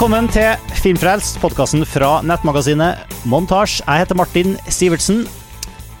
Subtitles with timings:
[0.00, 3.82] Velkommen til Filmfrelst, podkasten fra nettmagasinet Montasj.
[3.82, 5.18] Jeg heter Martin Sivertsen,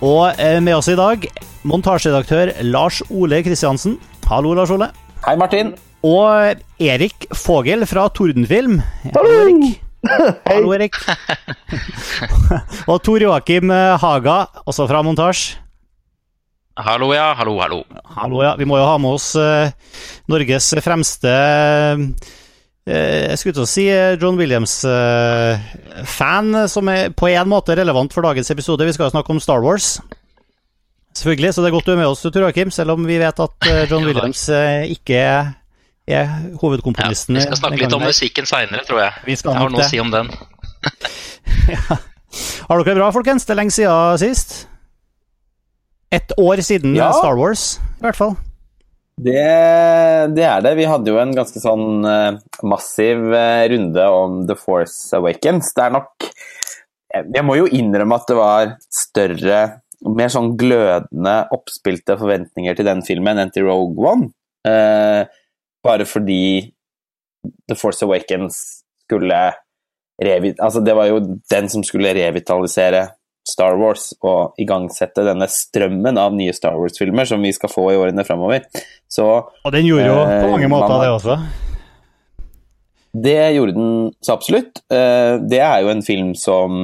[0.00, 1.26] og eh, med oss i dag
[1.68, 3.98] montasjeredaktør Lars Ole Kristiansen.
[4.24, 4.88] Hallo, Lars Ole.
[5.26, 5.74] Hei, Martin.
[6.00, 8.80] Og Erik Fogel fra Tordenfilm.
[9.10, 9.84] Hallo, Erik.
[10.48, 10.96] Hallo, Erik.
[12.90, 15.58] og Tor Joakim Haga, også fra Montasj.
[16.88, 17.34] Hallo, ja.
[17.36, 17.84] Hallo, hallo.
[18.16, 18.56] Hallo, ja.
[18.56, 19.34] Vi må jo ha med oss
[20.32, 21.40] Norges fremste
[22.00, 22.38] uh,
[22.88, 23.84] Jeg skulle til å si
[24.18, 28.86] John Williams-fan, uh, som er på en måte relevant for dagens episode.
[28.88, 29.86] Vi skal jo snakke om Star Wars.
[31.14, 33.38] Selvfølgelig, så det er godt du er med oss, Tor Joakim, selv om vi vet
[33.44, 33.56] at
[33.90, 34.42] John Williams
[34.94, 35.42] ikke er,
[36.62, 37.34] hovedkomponisten.
[37.36, 39.12] Ja, vi skal snakke litt om musikken seinere, tror jeg.
[39.28, 40.26] Vi skal jeg har noe å si om den.
[41.74, 41.84] ja.
[42.70, 43.42] Har dere det bra, folkens?
[43.46, 44.50] Det er lenge siden sist.
[46.14, 47.08] Et år siden ja.
[47.14, 47.62] Star Wars,
[47.98, 48.34] i hvert fall.
[49.20, 50.72] Det, det, er det.
[50.78, 55.74] Vi hadde jo en ganske sånn uh, massiv uh, runde om The Force Awakens.
[55.76, 56.28] Det er nok
[57.10, 59.60] Jeg må jo innrømme at det var større,
[60.06, 64.30] mer sånn glødende, oppspilte forventninger til den filmen enn til Rogue One.
[64.66, 65.24] Eh,
[65.84, 66.60] bare fordi
[67.68, 69.40] The Force Awakens skulle
[70.20, 73.06] Altså, det var jo den som skulle revitalisere
[73.48, 77.98] Star Wars og igangsette denne strømmen av nye Star Wars-filmer som vi skal få i
[77.98, 78.66] årene framover.
[79.20, 81.38] Og den gjorde jo på eh, mange måter man, det også?
[83.10, 84.82] Det gjorde den så absolutt.
[84.92, 86.82] Eh, det er jo en film som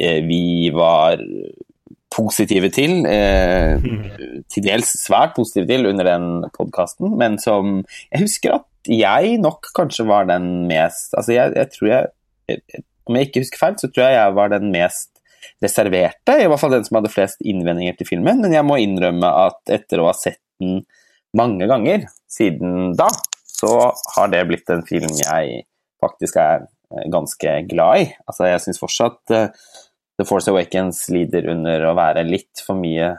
[0.00, 1.20] eh, vi var
[2.16, 3.02] positive til.
[4.48, 9.66] Til dels svært positive til under den podkasten, men som Jeg husker at jeg nok
[9.76, 12.60] kanskje var den mest Altså, jeg, jeg tror jeg
[13.04, 15.15] Om jeg ikke husker feil, så tror jeg jeg var den mest
[15.64, 18.42] reserverte, i hvert fall den som hadde flest innvendinger til filmen.
[18.44, 20.82] Men jeg må innrømme at etter å ha sett den
[21.36, 23.08] mange ganger siden da,
[23.46, 25.62] så har det blitt en film jeg
[26.02, 28.08] faktisk er eh, ganske glad i.
[28.28, 29.68] Altså, jeg syns fortsatt uh,
[30.16, 33.14] The Force Awakens lider under å være litt for mye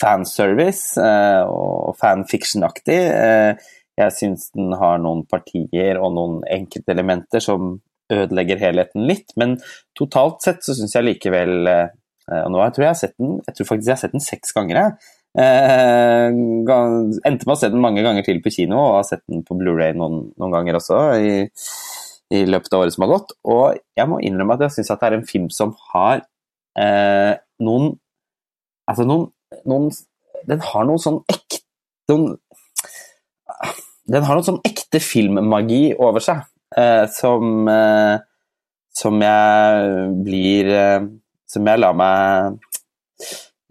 [0.00, 3.00] fanservice uh, og fanfiction-aktig.
[3.12, 3.68] Uh,
[3.98, 7.78] jeg syns den har noen partier og noen enkeltelementer som
[8.12, 9.32] ødelegger helheten litt.
[9.40, 9.56] Men
[9.98, 11.86] totalt sett så syns jeg likevel eh,
[12.44, 14.24] Og nå jeg tror jeg har sett den jeg tror faktisk jeg har sett den
[14.24, 14.80] seks ganger.
[14.82, 15.14] Jeg.
[15.38, 16.28] Eh,
[17.28, 19.56] endte med å se den mange ganger til på kino, og har sett den på
[19.58, 20.98] Blu-ray noen, noen, ganger også.
[21.20, 21.46] i,
[22.34, 23.36] i løpet av året som har gått.
[23.48, 26.24] Og jeg må innrømme at jeg syns det er en film som har
[26.78, 27.96] eh, noen
[28.88, 29.26] Altså noen,
[29.68, 29.90] noen,
[30.48, 31.60] Den har noe sånn ekte
[32.08, 32.38] noen,
[34.08, 36.40] Den har noe sånn ekte filmmagi over seg
[37.12, 38.18] som, eh,
[38.94, 41.08] som jeg blir eh,
[41.48, 42.58] Som jeg lar meg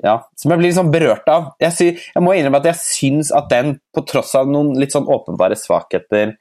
[0.04, 1.46] ja, som jeg blir liksom berørt av.
[1.62, 4.94] Jeg, sy, jeg må innrømme at jeg syns at den, på tross av noen litt
[4.94, 6.36] sånn åpenbare svakheter,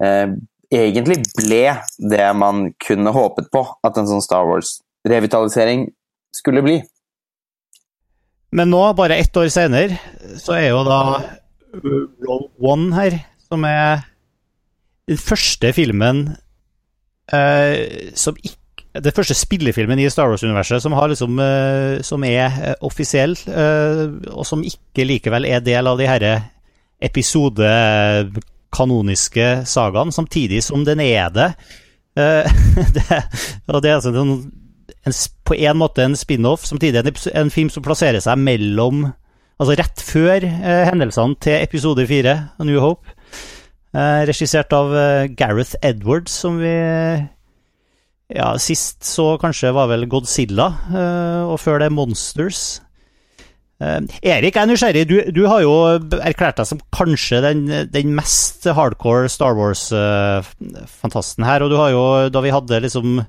[0.00, 0.30] eh,
[0.72, 1.62] egentlig ble
[2.12, 5.88] det man kunne håpet på at en sånn Star Wars-revitalisering
[6.36, 6.78] skulle bli.
[8.56, 9.98] Men nå, bare ett år senere,
[10.40, 11.00] så er jo da
[11.76, 13.18] Roll One her,
[13.50, 14.06] som er
[15.08, 16.36] den første filmen
[17.32, 17.74] uh,
[18.18, 18.56] som ikke
[18.98, 23.36] den første spillefilmen i Star Wars-universet som, liksom, uh, som, er uh, offisiell,
[24.32, 26.42] og som ikke likevel er del av de herre
[27.04, 31.52] episodekanoniske sagaene, samtidig som den er det.
[32.18, 32.24] det
[33.70, 34.50] og det er altså en,
[35.46, 39.14] på en måte en spin-off, samtidig en, en, film som plasserer seg mellom
[39.58, 40.38] Altså rett før
[40.86, 43.17] hendelsene til episode fire, New Hope.
[43.98, 46.70] Eh, regissert av eh, Gareth Edwards, som vi
[48.28, 52.82] ja, sist så kanskje var vel Godzilla, eh, og før det Monsters.
[53.78, 55.04] Erik, jeg er nysgjerrig.
[55.06, 55.72] Du, du, har jo
[56.18, 57.60] erklært deg som kanskje den,
[57.94, 61.62] den mest hardcore Star Wars-fantasten her.
[61.62, 62.02] Og du har jo,
[62.34, 63.20] da vi hadde liksom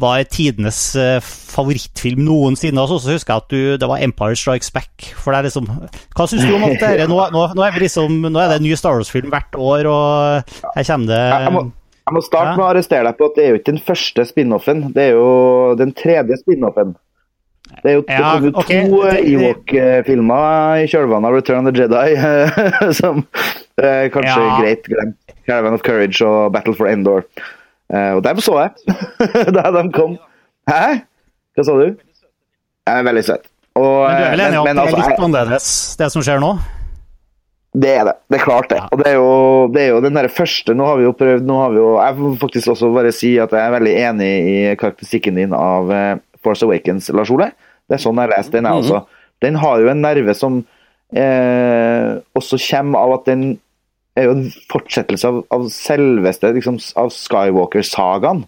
[0.00, 2.80] var tidenes uh, favorittfilm noensinne.
[2.80, 5.12] Og så husker jeg at du, det var Empire Strikes Back.
[5.18, 7.06] For det er liksom Hva syns du om alt dette?
[7.10, 10.58] Nå, nå, nå, er liksom, nå, er det en ny Star Wars-film hvert år, og
[10.76, 11.62] her kommer det jeg må,
[12.02, 14.24] jeg må starte med å arrestere deg på at det er jo ikke den første
[14.26, 14.84] spin-offen.
[14.94, 15.30] Det er jo
[15.78, 16.96] den tredje spin-offen.
[17.80, 18.88] Det er jo ja, okay.
[18.90, 22.16] to Ewok-filmer i kjølvannet av Return of the Jedi
[23.00, 23.22] som
[23.80, 24.58] eh, kanskje ja.
[24.60, 25.36] greit glemt.
[25.46, 27.24] Caravan of Courage og Battle for Endor.
[27.92, 28.98] Uh, og dem så jeg
[29.56, 30.16] da de kom.
[30.70, 31.02] Hæ?
[31.52, 31.88] Hva sa du?
[32.88, 33.50] Jeg er veldig søt.
[33.78, 35.66] Og, men du er vel enig i at det er litt annerledes,
[36.00, 36.54] det som skjer nå?
[37.72, 38.14] Det er det.
[38.28, 38.80] Det er klart, det.
[38.82, 38.88] Ja.
[38.92, 39.28] Og det er, jo,
[39.72, 41.86] det er jo den der første Nå har vi jo prøvd nå har vi jo,
[42.02, 45.88] Jeg må faktisk også bare si at jeg er veldig enig i karakteristikken din av
[45.88, 47.48] uh, Force Awakens, Lars Ole.
[47.88, 49.00] Det er sånn jeg leser den, jeg også.
[49.42, 50.60] Den har jo en nerve som
[51.14, 53.44] eh, også kommer av at den
[54.18, 58.44] er jo en fortsettelse av, av selveste liksom, av Skywalker-sagaen.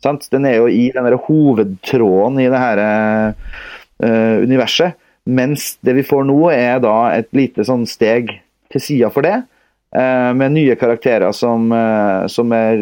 [0.00, 4.96] Den er jo i den der hovedtråden i det her uh, universet.
[5.28, 8.32] Mens det vi får nå, er da et lite sånn steg
[8.72, 9.42] til sida for det.
[9.90, 12.80] Uh, med nye karakterer som, uh, som er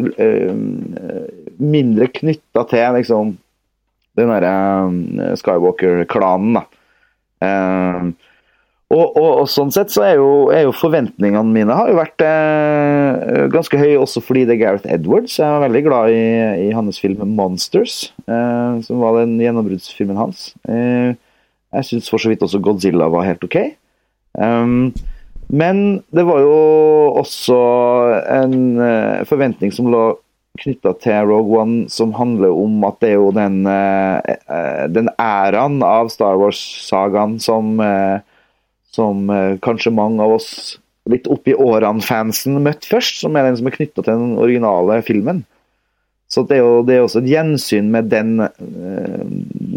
[1.59, 3.35] mindre knytta til liksom,
[4.19, 6.61] den derre Skywalker-klanen.
[6.61, 6.67] da.
[8.89, 11.97] Eh, og, og, og, sånn sett så er jo, er jo, forventningene mine har jo
[11.99, 15.37] vært eh, ganske høye også fordi det er Gareth Edwards.
[15.37, 16.23] Jeg var veldig glad i,
[16.69, 20.53] i hans film 'Monsters', eh, som var den gjennombruddsfilmen hans.
[20.67, 21.13] Eh,
[21.69, 23.59] jeg syns for så vidt også Godzilla var helt OK.
[24.39, 24.93] Um,
[25.49, 26.57] men det var jo
[27.17, 27.57] også
[28.29, 30.03] en uh, forventning som lå
[30.61, 35.77] knytta til Rogue One, som handler om at det er jo den, uh, den æraen
[35.85, 37.77] av Star Wars-sagaen som
[38.95, 43.69] som eh, kanskje mange av oss litt oppi årene-fansen møtte først, som er den som
[43.69, 45.45] er knytta til den originale filmen.
[46.29, 49.23] Så det er jo det er også et gjensyn med den, eh,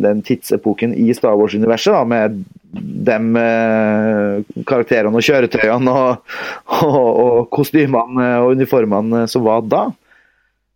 [0.05, 2.43] den tidsepoken i Star Wars-universet, med
[2.73, 6.37] de eh, karakterene og kjøretøyene og,
[6.82, 9.88] og, og, kostymene og uniformene som var da.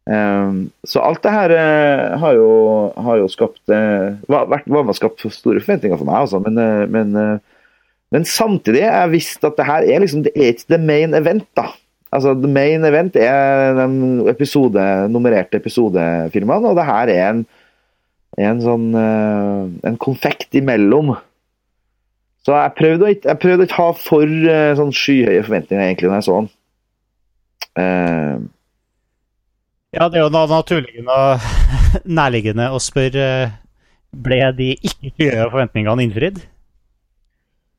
[0.07, 1.53] Så alt det her
[2.23, 2.51] har jo,
[3.03, 3.73] har jo skapt
[4.31, 6.39] var, var skapt store forventninger for meg, altså.
[6.45, 6.61] Men,
[6.95, 7.41] men
[8.15, 11.15] men samtidig har jeg visst at det her er liksom, det er ikke the main
[11.19, 11.49] event.
[11.59, 11.73] da.
[12.15, 17.43] Altså, The main event er den episode, nummererte episodefilmene, og det her er en,
[18.39, 21.17] en sånn uh, en konfekt imellom.
[22.47, 25.89] Så jeg prøvde å ikke, jeg prøvde å ikke ha for uh, sånn skyhøye forventninger
[25.89, 26.51] egentlig når jeg så den.
[27.77, 28.37] Uh,
[29.97, 31.47] ja, det er jo naturlig og
[32.21, 33.27] nærliggende å spørre
[34.17, 36.45] ble de ikke skyhøye forventningene innfridd?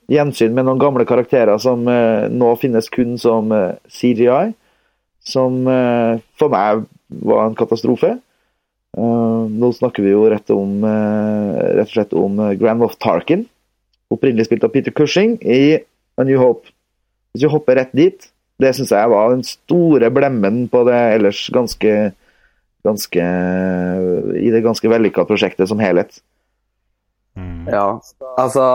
[0.10, 3.54] gjensyn med noen gamle karakterer som nå finnes kun som
[3.88, 4.54] CGI.
[5.26, 5.64] Som
[6.38, 6.84] for meg
[7.26, 8.12] var en katastrofe.
[8.96, 13.48] Nå snakker vi jo rett, om, rett og slett om Grand Moff Tarkin.
[14.14, 15.80] Opprinnelig spilt av Peter Cushing i
[16.22, 16.70] A New Hope.
[17.34, 18.30] Hvis vi hopper rett dit,
[18.62, 21.96] det syns jeg var den store blemmen på det ellers ganske
[22.86, 23.26] ganske,
[24.40, 26.22] i det ganske vellykka prosjektet som helhet.
[27.36, 27.68] Mm.
[27.68, 28.00] Ja,
[28.40, 28.66] altså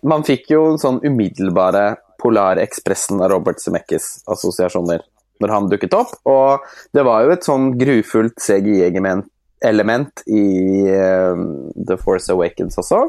[0.00, 5.04] Man fikk jo sånn umiddelbare Polarekspressen av Robert Zemeckis-assosiasjoner
[5.42, 6.14] når han dukket opp.
[6.26, 6.64] Og
[6.96, 10.46] det var jo et sånn grufullt CGI-element i
[10.90, 11.44] uh,
[11.78, 13.04] The Force Awakens også.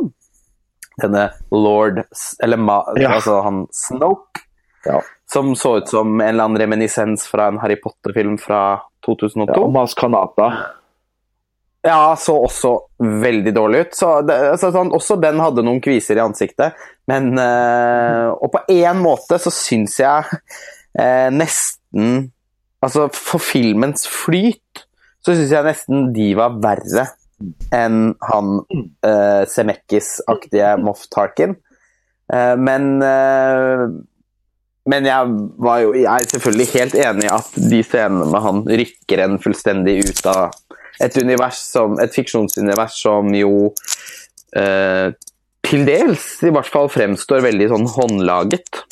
[1.00, 2.02] Denne lord
[2.44, 2.60] Eller
[3.00, 3.16] ja.
[3.16, 4.44] altså han Snoke.
[4.86, 5.00] Ja.
[5.32, 9.56] Som så ut som en eller annen reminiscens fra en Harry Potter-film fra 2002.
[9.56, 10.50] Ja, Mas Kanata.
[11.86, 13.94] Ja, så også veldig dårlig ut.
[13.96, 16.76] Så det, så sånn, også den hadde noen kviser i ansiktet.
[17.08, 20.28] Men øh, Og på én måte så syns jeg
[21.00, 22.30] øh, nesten
[22.80, 24.86] Altså, for filmens flyt
[25.20, 27.10] så syns jeg nesten de var verre
[27.76, 31.58] enn han øh, Semekis-aktige Moff Tarkin.
[32.30, 33.02] Uh, men
[34.90, 38.62] men jeg var jo jeg er selvfølgelig helt enig i at de scenene med han
[38.82, 40.58] rykker en fullstendig ut av
[41.00, 43.72] et univers som, et fiksjonsunivers som jo
[44.58, 45.16] eh,
[45.70, 48.84] til dels i hvert fall fremstår veldig sånn håndlaget.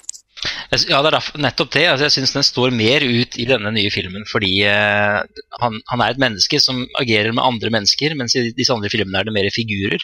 [0.87, 1.85] Ja, det er nettopp det.
[1.89, 5.19] Altså, jeg syns den står mer ut i denne nye filmen fordi eh,
[5.61, 9.21] han, han, er et menneske som agerer med andre mennesker, mens i disse andre filmene
[9.21, 10.03] er det mer figurer.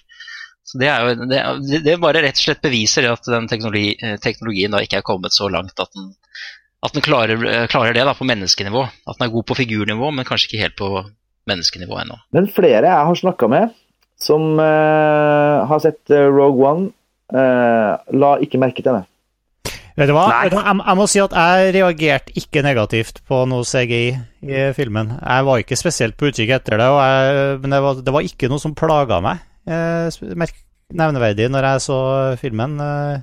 [0.63, 4.15] Så det, er jo, det, det bare rett og slett beviser at den teknologi, eh,
[4.23, 6.13] teknologien da ikke er kommet så langt at den,
[6.83, 8.85] at den klarer, eh, klarer, det da på menneskenivå.
[9.03, 10.91] At den er god på figurnivå, men kanskje ikke helt på
[11.51, 12.19] menneskenivå ennå.
[12.35, 13.73] Men flere jeg har snakka med
[14.23, 16.85] som uh, har sett Rogue One,
[17.35, 19.03] uh, la ikke merke til det.
[19.99, 20.25] Vet du hva?
[20.45, 24.05] Jeg, jeg, må si at jeg reagerte ikke negativt på noe CGI
[24.47, 25.11] i filmen.
[25.19, 28.49] Jeg var ikke spesielt på utkikk etter det, jeg, men det var, det var, ikke
[28.49, 29.43] noe som plaga meg
[30.93, 31.99] nevneverdig når jeg så
[32.41, 32.79] filmen.
[32.81, 33.21] Eh,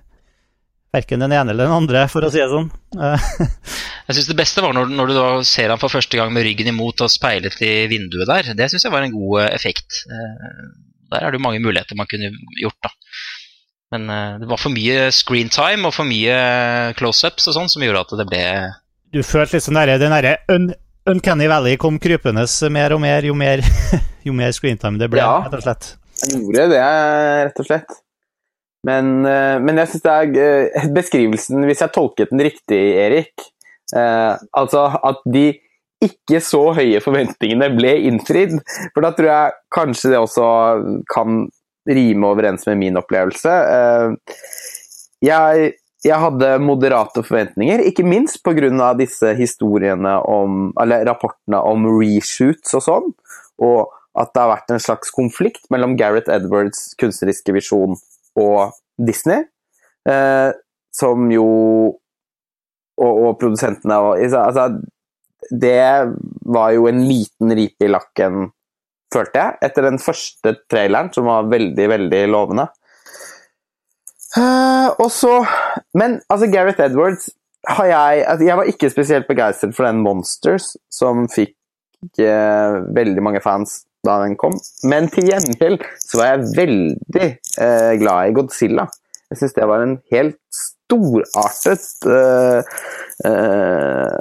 [0.90, 2.66] Verken den ene eller den andre, for å si det sånn.
[2.98, 3.26] Eh,
[4.08, 6.42] jeg syns det beste var når, når, du da ser han for første gang med
[6.42, 8.50] ryggen imot og speilet i vinduet der.
[8.58, 10.00] Det syns jeg var en god eh, effekt.
[10.10, 12.90] Der er det jo mange muligheter man kunne gjort, da.
[13.90, 14.06] Men
[14.38, 16.34] det var for mye screentime og for mye
[16.98, 18.42] close-ups og sånn som gjorde at det ble
[19.10, 20.36] Du følte liksom den derre
[21.10, 23.64] Uncanny Valley kom krypende mer og mer jo mer,
[24.26, 25.40] jo mer screentime det ble, Ja.
[25.42, 25.96] og slett.
[26.20, 26.84] Jeg gjorde det,
[27.48, 27.98] rett og slett.
[28.86, 33.50] Men, eh, men jeg syns det er eh, beskrivelsen, hvis jeg tolket den riktig, Erik
[33.96, 35.50] eh, Altså at de
[36.00, 38.56] ikke så høye forventningene ble innfridd.
[38.94, 40.46] For da tror jeg kanskje det også
[41.12, 41.42] kan
[41.90, 43.52] rime overens med min opplevelse.
[43.76, 44.46] Eh,
[45.28, 45.72] jeg,
[46.06, 48.94] jeg hadde moderate forventninger, ikke minst pga.
[48.96, 53.12] disse historiene om Eller rapportene om reshoots og sånn.
[53.60, 57.96] Og at det har vært en slags konflikt mellom Gareth Edwards' kunstneriske visjon
[58.40, 59.46] og Disney.
[60.08, 60.50] Eh,
[60.94, 61.46] som jo
[63.00, 64.66] Og, og produsentene og, altså,
[65.48, 65.84] Det
[66.52, 68.50] var jo en liten ripe i lakken,
[69.14, 72.66] følte jeg, etter den første traileren, som var veldig, veldig lovende.
[74.36, 75.46] Eh, og så
[75.94, 77.30] Men altså, Gareth Edwards
[77.66, 81.56] har jeg altså, Jeg var ikke spesielt begeistret for den Monsters, som fikk
[82.20, 84.56] eh, veldig mange fans da den kom.
[84.88, 88.86] Men til gjengjeld så var jeg veldig eh, glad i Godzilla.
[89.30, 92.72] Jeg syns det var en helt storartet eh,
[93.28, 94.16] eh,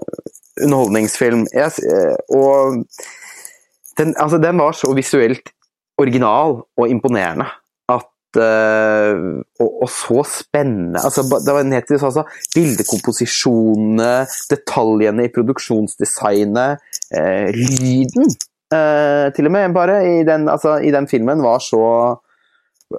[0.64, 1.48] underholdningsfilm.
[1.56, 2.84] Jeg, eh, og
[3.98, 5.50] den, altså, den var så visuelt
[6.00, 7.50] original og imponerende
[8.38, 9.18] eh,
[9.60, 11.02] og, og, så spennende.
[11.04, 12.24] Altså, det var nettopp altså,
[12.56, 14.12] bildekomposisjonene,
[14.52, 16.86] detaljene i produksjonsdesignet,
[17.18, 18.30] eh, lyden
[18.76, 21.84] eh, til og med bare i den, altså, i den filmen var så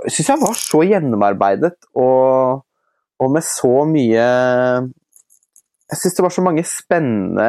[0.06, 2.60] Syns jeg var så gjennomarbeidet og,
[3.18, 4.26] og med så mye
[5.90, 7.48] Jeg syns det var så mange spennende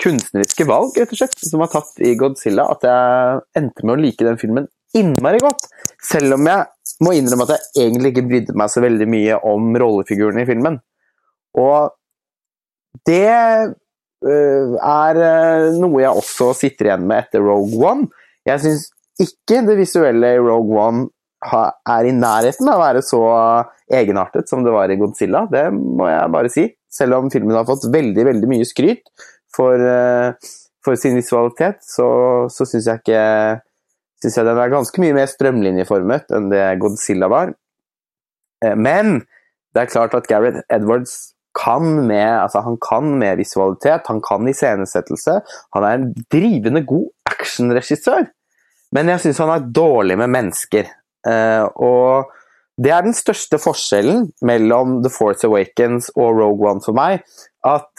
[0.00, 4.00] kunstneriske valg rett og slett, som var tatt i Godzilla, at jeg endte med å
[4.00, 5.66] like den filmen innmari godt.
[6.02, 9.68] Selv om jeg må innrømme at jeg egentlig ikke brydde meg så veldig mye om
[9.82, 10.78] rollefigurene i filmen.
[11.60, 11.92] Og
[13.06, 13.28] det
[14.28, 18.10] er øh, noe jeg også sitter igjen med etter Rogue One.
[18.46, 21.08] Jeg syns ikke det visuelle i Rogue One
[21.40, 23.20] er i nærheten av å være så
[23.90, 25.46] egenartet som det var i Godzilla.
[25.50, 26.66] Det må jeg bare si.
[26.90, 29.08] Selv om filmen har fått veldig, veldig mye skryt
[29.54, 30.52] for, øh,
[30.84, 32.10] for sin visualitet, så,
[32.52, 33.24] så syns jeg ikke
[34.20, 37.54] synes jeg den er ganske mye mer strømlinjeformet enn det Godzilla var.
[38.76, 39.22] Men
[39.72, 44.48] det er klart at Gareth Edwards kan med, altså han kan med visualitet, han kan
[44.48, 45.40] iscenesettelse.
[45.74, 48.28] Han er en drivende god actionregissør.
[48.94, 50.90] Men jeg syns han er dårlig med mennesker.
[51.78, 52.30] Og
[52.80, 57.22] det er den største forskjellen mellom The Force Awakens og Rogue One for meg.
[57.66, 57.90] At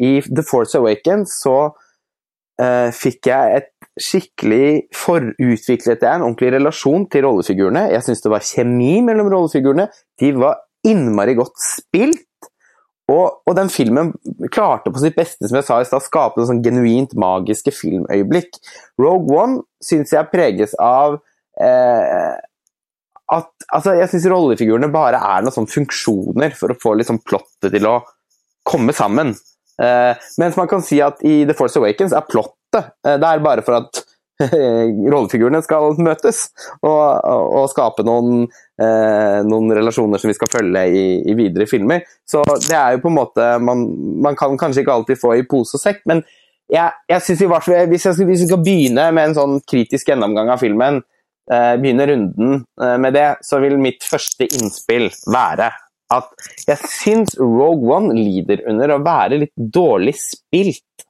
[0.00, 1.72] i The Force Awakens så
[2.96, 3.70] fikk jeg et
[4.00, 7.90] skikkelig forutviklet jeg en ordentlig relasjon til rollefigurene.
[7.92, 9.88] Jeg syns det var kjemi mellom rollefigurene.
[10.20, 12.22] De var innmari godt spilt.
[13.12, 14.12] Og, og, den filmen
[14.54, 17.74] klarte på sitt beste som jeg sa i sted, å skape en sånn genuint magiske
[17.76, 18.56] filmøyeblikk.
[19.02, 21.18] Rogue One syns jeg preges av
[21.60, 22.32] eh,
[23.32, 27.72] at altså, Jeg syns rollefigurene bare er noen sånne funksjoner for å få liksom plottet
[27.74, 27.98] til å
[28.68, 29.34] komme sammen.
[29.82, 33.60] Eh, mens man kan si at i The Force Awakens er plottet det er bare
[33.66, 33.98] for at
[35.12, 36.44] rollefigurene skal møtes
[36.84, 38.46] og, og skape noen,
[38.80, 42.04] eh, noen, relasjoner som vi skal følge i, i, videre filmer.
[42.28, 43.84] Så det er jo på en måte Man,
[44.24, 46.24] man kan kanskje ikke alltid få i pose og sekk, men
[46.72, 50.62] jeg, jeg synes i hvert hvis, vi skal begynne med en sånn kritisk gjennomgang av
[50.62, 51.02] filmen,
[51.52, 55.72] eh, begynne runden eh, med det, så vil mitt første innspill være
[56.12, 61.06] at jeg syns Rogue One lider under å være litt dårlig spilt.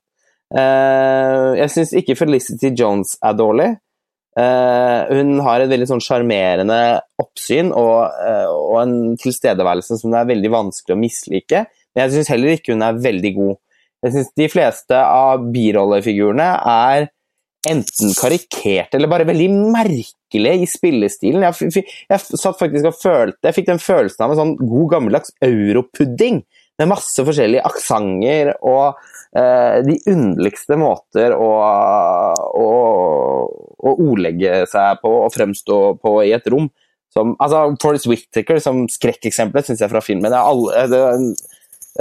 [0.52, 3.70] Uh, jeg syns ikke Felicity Jones er dårlig.
[4.32, 6.78] Uh, hun har et veldig sånn sjarmerende
[7.20, 11.64] oppsyn og, uh, og, en tilstedeværelse som det er veldig vanskelig å mislike.
[11.92, 13.58] Men jeg syns heller ikke hun er veldig god.
[14.02, 17.10] Jeg syns de fleste av birollefigurene er
[17.68, 21.44] enten karikert eller bare veldig merkelige i spillestilen.
[21.46, 25.36] Jeg, jeg satt faktisk og følte Jeg fikk den følelsen av en sånn god gammeldags
[25.44, 26.42] europudding
[26.80, 28.98] med masse forskjellige aksenter og
[29.36, 31.50] eh, de underligste måter å,
[32.58, 32.68] å,
[33.76, 36.70] å, ordlegge seg på og fremstå på i et rom.
[37.12, 41.02] Som, altså, Forrest Whittaker som skrekkeksempelet syns jeg fra filmen er, alle, det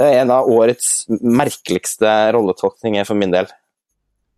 [0.00, 3.50] er en av årets merkeligste rolletolkninger for min del.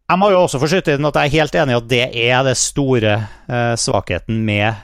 [0.04, 2.02] Jeg må jo også få skyte inn at jeg er helt enig i at det
[2.26, 4.82] er det store eh, svakheten med,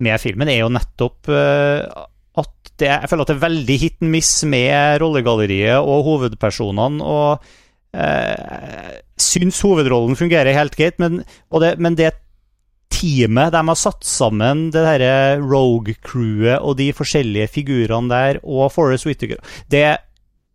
[0.00, 0.48] med, filmen.
[0.48, 2.06] er jo nettopp uh,
[2.40, 7.04] at det, jeg føler at det er veldig hit and miss med rollegalleriet og hovedpersonene.
[7.04, 7.44] og
[7.94, 11.22] eh, Syns hovedrollen fungerer helt greit, men,
[11.60, 12.14] det, men det
[12.90, 19.06] teamet de har satt sammen, det derre Rogue-crewet og de forskjellige figurene der, og Forest
[19.06, 19.84] Whittaker Det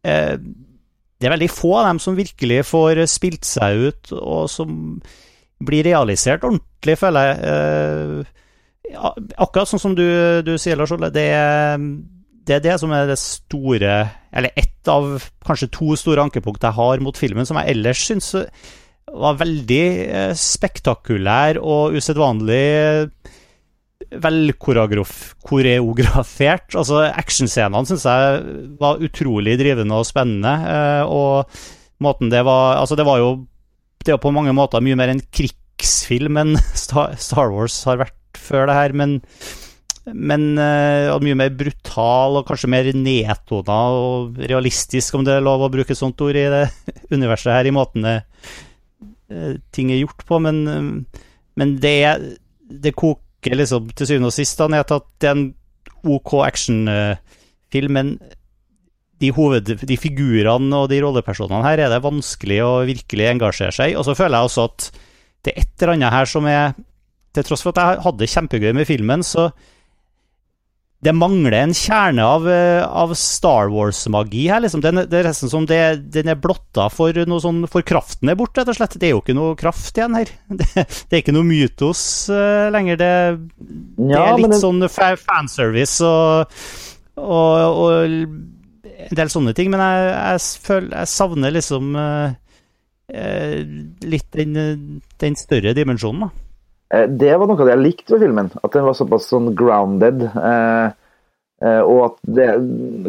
[0.05, 4.75] det er veldig få av dem som virkelig får spilt seg ut, og som
[5.65, 7.37] blir realisert ordentlig, føler jeg.
[7.39, 8.31] Ja,
[8.93, 10.05] akkurat sånn som du,
[10.45, 11.09] du sier, Lars Ole.
[11.13, 11.27] Det,
[12.45, 13.93] det, er det som er det store
[14.35, 15.03] Eller ett av
[15.45, 18.27] kanskje to store ankepunkt jeg har mot filmen, som jeg ellers syns
[19.15, 19.85] var veldig
[20.35, 23.09] spektakulær og usedvanlig
[24.21, 26.75] velkoreografert.
[26.75, 28.41] Altså, actionscenene syns jeg
[28.81, 30.53] var utrolig drivende og spennende.
[30.69, 31.45] Eh, og
[32.03, 33.29] måten det var Altså, det var jo
[34.05, 38.69] det er på mange måter mye mer en krigsfilm enn Star Wars har vært før
[38.69, 39.19] det her, men
[40.05, 45.63] men uh, mye mer brutal og kanskje mer nedtona og realistisk, om det er lov
[45.65, 46.67] å bruke sånt ord i det
[47.15, 48.19] universet her, i måten det,
[49.33, 50.37] uh, ting er gjort på.
[50.45, 50.61] Men,
[51.57, 51.97] men det,
[52.69, 55.47] det koker liksom til syvende og sist ned til at det er en
[56.05, 58.15] OK actionfilm, men
[59.23, 63.93] de, hoved, de figurene og de rollepersonene her er det vanskelig å virkelig engasjere seg
[63.93, 63.97] i.
[63.97, 64.89] Og så føler jeg også at
[65.45, 66.75] det er et eller annet her som er
[67.35, 69.49] Til tross for at jeg hadde kjempegøy med filmen, så
[71.05, 74.63] det mangler en kjerne av, eh, av Star Wars-magi her.
[74.63, 74.81] Liksom.
[74.81, 75.79] Den, det er nesten som det,
[76.13, 78.97] den er blotta for noe sånn For kraften er borte, rett og slett.
[79.01, 80.31] Det er jo ikke noe kraft igjen her.
[80.65, 82.01] Det, det er ikke noe mytos
[82.31, 82.97] uh, lenger.
[83.01, 83.11] Det,
[83.99, 86.55] det, er litt sånn fanservice og,
[87.19, 88.15] og, og,
[89.05, 89.69] en del sånne ting.
[89.73, 92.33] Men jeg, jeg, føler, jeg savner liksom uh,
[93.13, 93.59] uh,
[94.15, 94.57] litt den,
[95.21, 96.44] den, større dimensjonen, da.
[96.93, 98.51] Eh, det var noe av det jeg likte ved filmen.
[98.61, 100.27] At den var såpass sånn grounded.
[100.27, 100.85] Eh,
[101.65, 102.51] eh, og at det,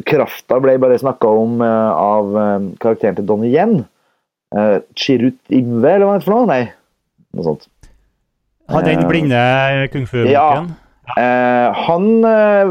[0.08, 2.32] krafta ble bare snakka om av
[2.82, 3.84] karakteren til Donnie Yen.
[4.96, 6.48] Chirut Imve, eller hva det heter for noe?
[6.48, 6.62] Nei,
[7.36, 7.66] noe sånt.
[8.72, 9.40] Han den blinde
[9.92, 10.30] kung fu-boken?
[10.32, 10.64] Ja.
[11.06, 12.06] Eh, han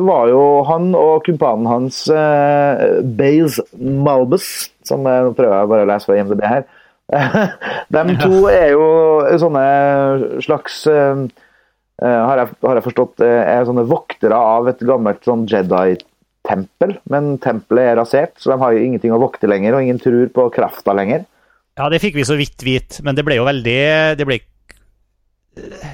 [0.04, 5.90] var jo Han og kumpanen hans, eh, Baze Malbus, som jeg prøver jeg bare å
[5.92, 6.66] lese fra IMDb her,
[7.96, 8.86] de to er jo
[9.38, 9.66] sånne
[10.42, 11.22] slags uh,
[12.02, 16.98] har, jeg, har, jeg, forstått er sånne voktere av et gammelt sånn Jedi-tempel.
[17.12, 20.28] Men tempelet er rasert, så de har jo ingenting å vokte lenger, og ingen tror
[20.34, 21.24] på krafta lenger.
[21.76, 23.80] Ja, det fikk vi så vidt vite, men det ble jo veldig
[24.16, 24.42] Det ble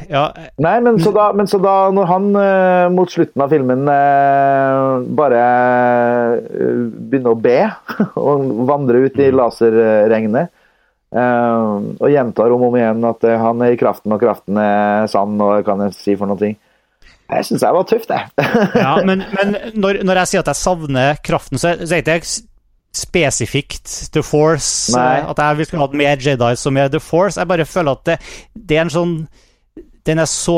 [0.09, 0.23] ja.
[0.61, 2.23] Nei, men så, da, men så da, når han
[2.95, 3.83] mot slutten av filmen
[5.17, 5.43] bare
[7.11, 7.59] begynner å be
[8.25, 9.37] og vandre ut i mm.
[9.37, 10.49] laserregnet
[11.11, 14.59] Uh, og gjentar om og om igjen at uh, han er i kraften, og kraften
[14.61, 16.53] er sann, og kan jeg si for noe?
[17.31, 18.47] Jeg syns jeg var tøft, jeg.
[18.79, 22.17] ja, men, men når, når, jeg sier at jeg savner kraften, så, sier er det
[22.21, 22.31] ikke
[23.01, 24.95] spesifikt The Force.
[24.95, 25.19] Nei.
[25.31, 27.39] At jeg skulle ha mer Jedi som er The Force.
[27.39, 28.17] Jeg bare føler at det,
[28.55, 29.15] det, er en sånn
[30.07, 30.57] Den er så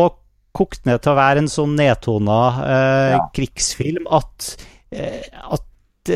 [0.53, 3.21] kokt ned til å være en sånn nedtona uh, ja.
[3.33, 4.53] krigsfilm at,
[4.93, 6.11] at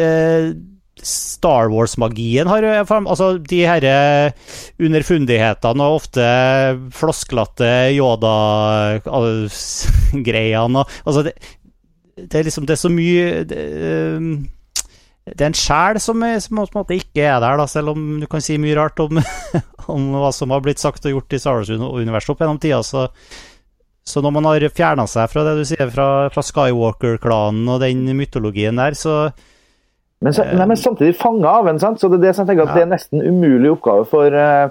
[1.04, 4.32] Star Wars-magien har Altså, de herre
[4.82, 6.26] underfundighetene og ofte
[6.96, 11.34] flosklete Yoda-greiene og Altså, det,
[12.18, 13.62] det, er liksom Det er så mye det,
[15.28, 18.02] det er en sjel som, som, på en måte ikke er der, da, selv om
[18.22, 19.20] du kan si mye rart om,
[19.94, 22.80] om hva som har blitt sagt og gjort i Star Wars-universet opp gjennom tida.
[22.86, 23.08] Så,
[24.08, 28.08] så, når man har fjerna seg fra det du sier, fra, fra Skywalker-klanen og den
[28.16, 29.18] mytologien der, så,
[30.20, 32.02] men, så, nei, men samtidig fanga av en, sant?
[32.02, 32.80] så det er det som jeg tenker at ja.
[32.80, 34.70] det er nesten umulig oppgave for, eh,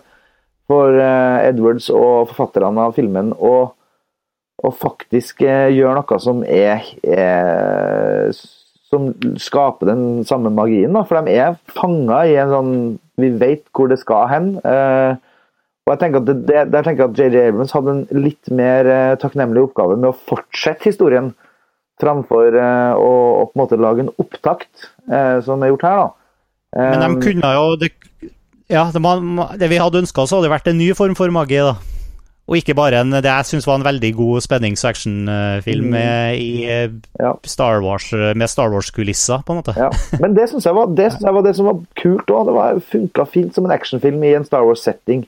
[0.66, 3.54] for uh, Edwards og forfatterne av filmen å,
[4.58, 8.34] å faktisk gjøre noe som er, er,
[8.90, 10.94] Som skaper den samme magien.
[10.94, 11.04] Da.
[11.06, 12.74] For de er fanga i en sånn
[13.18, 14.52] Vi vet hvor det skal hen.
[14.66, 15.14] Uh,
[15.86, 18.50] og jeg tenker at det, det, Der tenker jeg at JJ Abrams hadde en litt
[18.50, 18.90] mer
[19.22, 21.30] takknemlig oppgave med å fortsette historien
[22.02, 24.70] framfor uh, å, å, på en måte lage en opptakt,
[25.10, 26.04] uh, som er gjort her.
[26.04, 26.08] da.
[26.76, 27.92] Men de eh, kunne jo det,
[28.68, 29.00] Ja, det,
[29.60, 31.62] det vi hadde ønska oss, hadde vært en ny form for magi.
[31.64, 31.76] da.
[32.46, 37.00] Og ikke bare en, det jeg syns var en veldig god spennings- actionfilm mm.
[37.18, 37.32] ja.
[37.42, 39.74] Star Wars, med Star Wars-kulisser, på en måte.
[39.74, 39.88] Ja.
[40.22, 42.52] Men det syns jeg, jeg, var det som var kult òg.
[42.52, 45.24] Det funka fint som en actionfilm i en Star Wars-setting.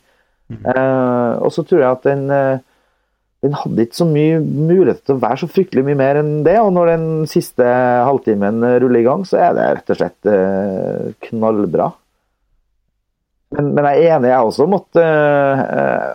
[0.48, 0.62] Mm.
[0.64, 2.62] Uh, og så tror jeg at den uh,
[3.44, 6.56] den hadde ikke så mye mulighet til å være så fryktelig mye mer enn det.
[6.58, 11.10] Og når den siste halvtimen ruller i gang, så er det rett og slett eh,
[11.28, 11.92] knallbra.
[13.54, 15.60] Men, men, jeg er enig, jeg også, at uh,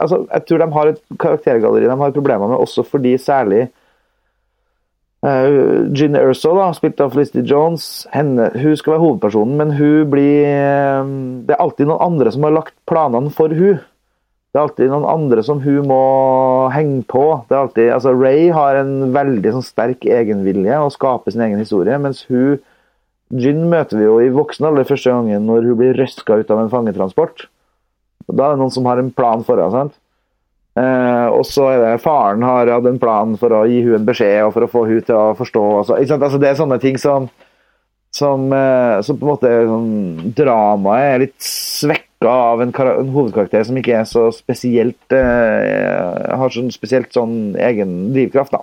[0.03, 3.63] altså, Jeg tror de har et karaktergalleri de har problemer med, også fordi særlig
[5.25, 10.11] uh, Ginny Erso, da, spilt av Felicity Jones, henne, hun skal være hovedpersonen, men hun
[10.13, 11.09] blir uh,
[11.47, 13.81] Det er alltid noen andre som har lagt planene for hun.
[14.53, 16.03] Det er alltid noen andre som hun må
[16.69, 17.23] henge på.
[17.49, 21.61] Det er alltid, altså Ray har en veldig sånn, sterk egenvilje og skaper sin egen
[21.61, 22.61] historie, mens hun
[23.33, 26.59] Gin møter vi jo i voksen alder første gangen når hun blir røska ut av
[26.61, 27.47] en fangetransport.
[28.29, 29.87] Da er det noen som har en plan for henne.
[30.77, 34.05] Eh, og så er det faren har hatt en plan for å gi hun en
[34.05, 35.65] beskjed og for å få hun til å forstå.
[35.87, 36.27] Så, sant?
[36.27, 37.31] Altså, det er sånne ting som
[38.13, 43.63] som, eh, som på en måte sånn, Dramaet er litt svekka av en, en hovedkarakter
[43.67, 48.61] som ikke er så spesielt eh, Har sånn spesielt sånn egen drivkraft, da.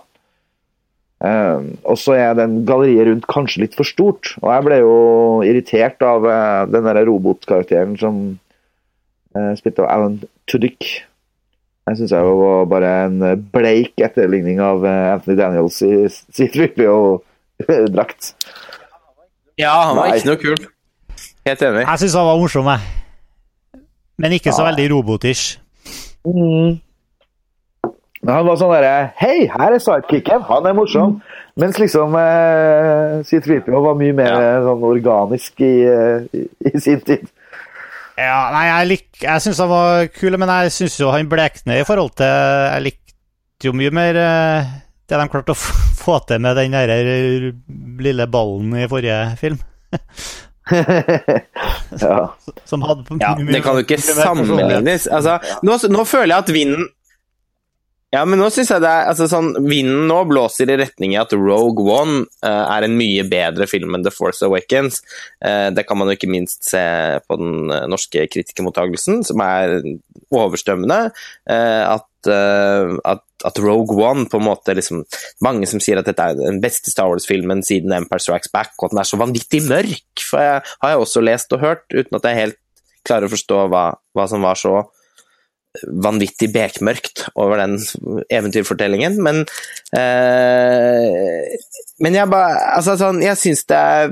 [1.20, 4.24] Eh, og så er den galleriet rundt kanskje litt for stort.
[4.40, 4.94] Og jeg ble jo
[5.44, 8.14] irritert av eh, den der robotkarakteren som
[9.36, 10.16] eh, spilte av Alan
[10.50, 10.82] Tudyk.
[11.90, 13.16] Jeg syns jeg var bare en
[13.52, 18.22] bleik etterligning av eh, Anthony Daniels i C-3PO-drakt.
[19.60, 20.16] Ja, han var Nei.
[20.20, 20.60] ikke noe kul.
[21.48, 21.84] Helt enig.
[21.84, 22.80] Jeg syns han var morsom, jeg.
[24.20, 24.70] Men ikke så Ja.
[24.70, 25.58] veldig robotish.
[26.26, 26.78] Mm.
[28.28, 30.42] Han var sånn derre Hei, her er sidekicken!
[30.44, 31.14] Han er morsom!
[31.60, 34.40] Mens liksom eh, C3PO var mye mer Ja.
[34.58, 37.24] eh, sånn organisk i, eh, i, i sin tid.
[38.20, 41.80] Ja, nei, jeg, lik, jeg syns han var kul, men jeg syns jo han blekner
[41.80, 44.70] i forhold til Jeg likte jo mye mer eh,
[45.08, 47.48] det de klarte å få til med den der eh,
[48.04, 49.58] lille ballen i forrige film.
[52.00, 52.16] ja.
[52.64, 55.08] Som hadde Ja, det kan jo ikke sammenlignes.
[55.10, 56.88] Altså, nå, nå føler jeg at vinden
[58.10, 61.28] Ja, men nå syns jeg det er altså, sånn, Vinden nå blåser i retning av
[61.28, 65.02] at Rogue One uh, er en mye bedre film enn The Force Awakens.
[65.38, 66.82] Uh, det kan man jo ikke minst se
[67.26, 69.78] på den eh, norske kritikermottagelsen, som er
[70.34, 71.02] overstrømmende.
[71.46, 75.04] Uh, at, at, at Rogue One på en måte liksom
[75.44, 78.88] Mange som sier at dette er den beste Star Wars-filmen siden Empire Strikes Back, og
[78.88, 80.24] at den er så vanvittig mørk.
[80.26, 82.58] For jeg har jeg også lest og hørt, uten at jeg helt
[83.06, 83.84] klarer å forstå hva,
[84.16, 84.82] hva som var så
[85.86, 87.78] vanvittig bekmørkt over den
[88.30, 89.44] eventyrfortellingen, men
[89.94, 91.56] eh,
[92.00, 94.10] Men jeg bare Altså, sånn, jeg syns det er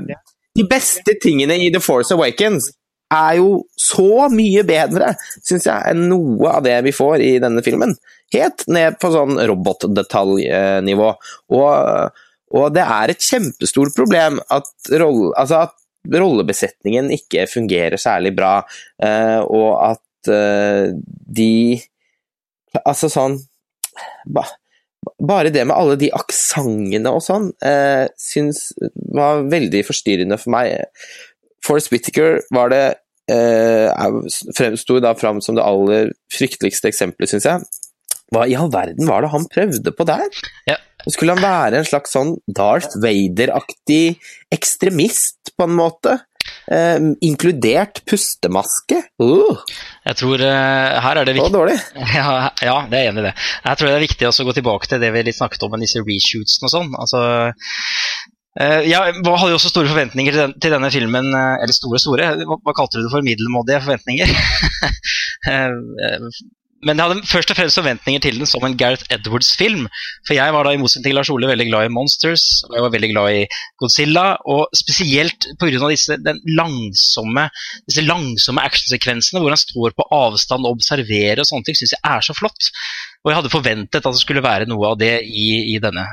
[0.55, 2.71] De beste tingene i The Force Awakens
[3.13, 7.63] er jo så mye bedre, syns jeg, enn noe av det vi får i denne
[7.65, 7.95] filmen.
[8.33, 11.09] Helt ned på sånn robotdetaljnivå.
[11.57, 12.19] Og,
[12.53, 14.69] og det er et kjempestort problem at,
[15.01, 15.75] roll, altså at
[16.07, 18.59] rollebesetningen ikke fungerer særlig bra,
[19.03, 20.97] eh, og at eh,
[21.39, 21.53] de
[22.85, 23.33] Altså sånn
[24.29, 24.43] ba,
[25.17, 28.67] Bare det med alle de aksentene og sånn, eh, syns
[29.15, 30.85] var veldig forstyrrende for meg.
[31.69, 32.83] Forrest Whittaker var det
[33.31, 34.09] eh,
[34.57, 37.69] fremsto da fram som det aller frykteligste eksempelet, syns jeg.
[38.33, 40.27] Hva i all verden var det han prøvde på der?
[40.69, 40.77] Ja.
[41.07, 44.19] Skulle han være en slags sånn Darth Vader-aktig
[44.53, 46.17] ekstremist, på en måte?
[46.69, 48.99] Eh, inkludert pustemaske?
[49.21, 49.57] Uh,
[50.05, 51.77] Jeg tror uh, her er det viktig dårlig.
[52.19, 53.33] ja, ja, det er enig i det.
[53.65, 55.85] Jeg tror det er viktig å gå tilbake til det vi litt snakket om med
[55.85, 56.93] disse reshootsene og sånn.
[56.99, 57.23] Altså,
[58.57, 62.31] jeg hadde jo også store forventninger til, den, til denne filmen, eh, eller store, store.
[62.49, 63.25] Hva, kalte du det for?
[63.25, 64.31] Middelmådige forventninger?
[65.49, 66.31] Eh, eh,
[66.87, 69.87] men jeg hadde først og fremst forventninger til den som en Gareth Edwards-film.
[70.27, 72.85] For jeg var da i motsetning til Lars Ole veldig glad i Monsters, og jeg
[72.85, 73.41] var veldig glad i
[73.81, 74.25] Godzilla.
[74.47, 75.89] Og spesielt pga.
[75.91, 76.15] disse,
[76.55, 77.49] langsomme,
[77.89, 82.03] disse langsomme actionsekvensene hvor han står på avstand og observerer og sånne ting, syns jeg
[82.15, 82.71] er så flott.
[83.25, 86.07] Og jeg hadde forventet at det skulle være noe av det i, i denne.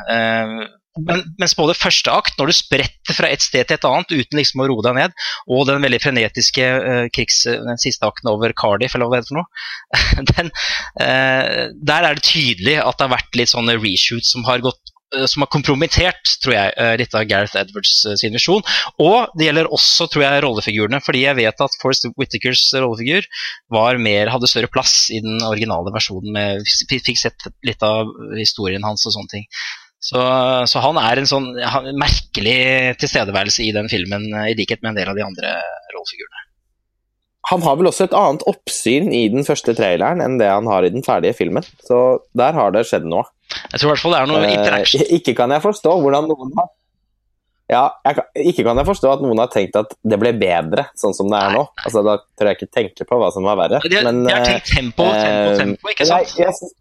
[0.96, 4.40] Men, mens både første akt, når du spretter fra et sted til et annet uten
[4.40, 5.14] liksom å roe deg ned,
[5.52, 9.35] og den veldig frenetiske uh, krigs, den siste akten over Cardiff, eller hva det heter
[9.35, 10.52] for noe, den,
[11.02, 14.80] uh, der er det tydelig at det har vært litt sånne reshoots som har gått
[15.14, 18.64] eh, som har kompromittert tror jeg, litt av Gareth Edwards sin visjon.
[19.02, 23.28] Og det gjelder også tror jeg, rollefigurene, fordi jeg vet at Forrest Whittakers rollefigur
[23.72, 26.32] var mer, hadde større plass i den originale versjonen.
[26.35, 29.50] Med, fikk sett litt av historien hans og sånne ting.
[30.07, 30.21] Så,
[30.71, 32.59] så han er en sånn han, merkelig
[33.01, 35.55] tilstedeværelse i den filmen, i likhet med en del av de andre
[35.95, 36.42] rollefigurene.
[37.51, 40.83] Han har vel også et annet oppsyn i den første traileren enn det han har
[40.87, 41.62] i den ferdige filmen.
[41.87, 41.99] Så
[42.38, 43.23] der har det skjedd noe.
[43.71, 46.51] Jeg tror i hvert fall det er noe Eh, ikke kan jeg forstå hvordan noen
[46.59, 46.73] har
[47.71, 50.85] ja, jeg kan, Ikke kan jeg forstå at noen har tenkt at det ble bedre
[50.99, 51.64] sånn som det er nå.
[51.83, 53.81] Altså, Da tror jeg ikke tenker på hva som var verre.
[53.83, 56.37] De, har- Men, de har eh, tenkt tempo, tempo, eh, tempo, ikke jeg- sant?
[56.38, 56.77] jeg syns-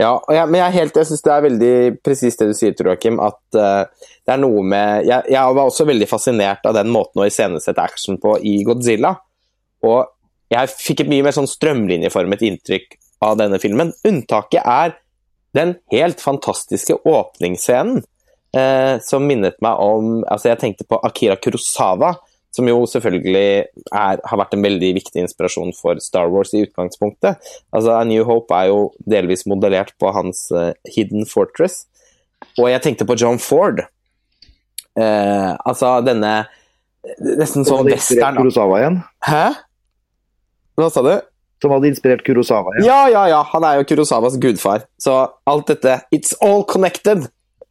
[0.00, 2.88] ja, jeg, men jeg, er jeg syns det er veldig presist det du sier, Tor
[2.88, 6.88] Joakim, at uh, det er noe med jeg, jeg var også veldig fascinert av den
[6.94, 9.12] måten å iscenesette action på i Godzilla.
[9.84, 10.08] Og
[10.52, 13.92] jeg fikk et mye mer sånn strømlinjeformet inntrykk av denne filmen.
[14.08, 14.96] Unntaket er
[15.56, 18.00] den helt fantastiske åpningsscenen,
[18.56, 22.14] uh, som minnet meg om Altså, jeg tenkte på Akira Kurosawa,
[22.54, 23.46] som jo selvfølgelig
[23.94, 27.38] er, har vært en veldig viktig inspirasjon for Star Wars i utgangspunktet.
[27.70, 31.84] Altså, A New Hope er jo delvis modellert på hans uh, Hidden Fortress.
[32.58, 33.84] Og jeg tenkte på John Ford.
[34.98, 36.34] Uh, Altså denne
[37.22, 39.02] nesten Som sånn western Kurosawa igjen?
[39.24, 39.44] Hæ?
[40.76, 41.12] Hva sa du?
[41.62, 42.88] Som hadde inspirert Kurosawa igjen?
[42.88, 43.40] Ja, ja, ja.
[43.52, 44.88] Han er jo Kurosawas gudfar.
[45.00, 47.30] Så alt dette It's all connected!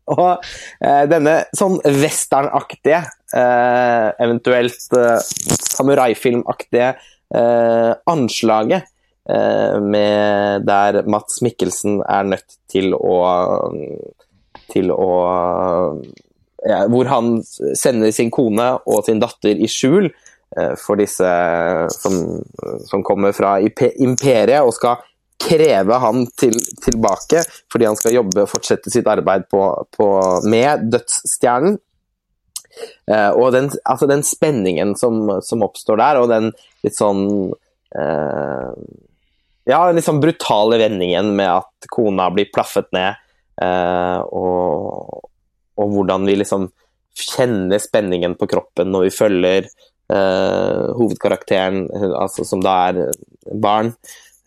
[0.10, 0.46] Og
[0.82, 3.04] eh, denne sånn westernaktige,
[3.36, 5.20] eh, eventuelt eh,
[5.70, 8.88] samuraifilmaktige eh, anslaget
[9.30, 13.20] eh, med der Mats Mikkelsen er nødt til å
[14.70, 15.12] til å
[16.60, 17.38] ja, Hvor han
[17.78, 21.30] sender sin kone og sin datter i skjul eh, for disse
[21.96, 22.18] som,
[22.90, 25.00] som kommer fra imperiet og skal
[25.40, 29.64] kreve han til, tilbake fordi han skal jobbe og fortsette sitt arbeid på,
[29.96, 30.08] på,
[30.50, 31.80] med Dødsstjernen.
[33.10, 36.52] Eh, og den, altså den spenningen som, som oppstår der, og den
[36.86, 37.24] litt sånn
[37.98, 38.70] eh,
[39.70, 43.20] Ja, den litt sånn brutale vendingen med at kona blir plaffet ned,
[43.62, 45.28] eh, og,
[45.80, 46.70] og hvordan vi liksom
[47.20, 53.02] kjenner spenningen på kroppen når vi følger eh, hovedkarakteren, altså som da er
[53.60, 53.92] barn,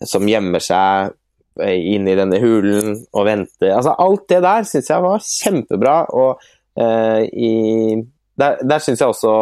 [0.09, 1.13] som gjemmer seg
[1.61, 3.73] inn i denne hulen og venter.
[3.75, 5.97] Altså, alt det der syns jeg var kjempebra.
[6.13, 6.41] Og
[6.81, 7.99] uh, i,
[8.39, 9.35] der, der syns jeg også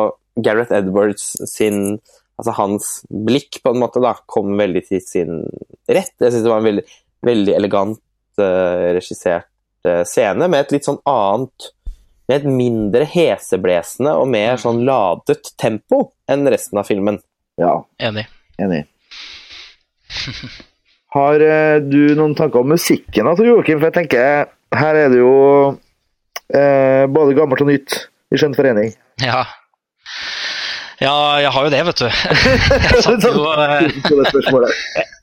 [0.43, 2.00] Gareth Edwards sin
[2.41, 5.43] Altså hans blikk på en måte da, kom veldig til sin
[5.86, 6.15] rett.
[6.17, 6.84] Jeg syns det var en veldig,
[7.28, 8.00] veldig elegant
[8.41, 9.45] uh, regissert
[9.86, 11.67] uh, scene med et litt sånn annet
[12.32, 17.21] Med et mindre heseblesende og mer sånn ladet tempo enn resten av filmen.
[17.62, 18.26] Ja, Enig.
[18.58, 18.88] enig.
[21.15, 23.81] Har eh, du noen tanker om musikken, altså, Joakim?
[23.81, 25.34] For jeg tenker, her er det jo
[26.55, 27.97] eh, både gammelt og nytt
[28.31, 28.93] i skjønn forening.
[29.19, 29.41] Ja.
[31.03, 32.07] ja, jeg har jo det, vet du.
[32.91, 34.71] Jeg satt jo eh, det.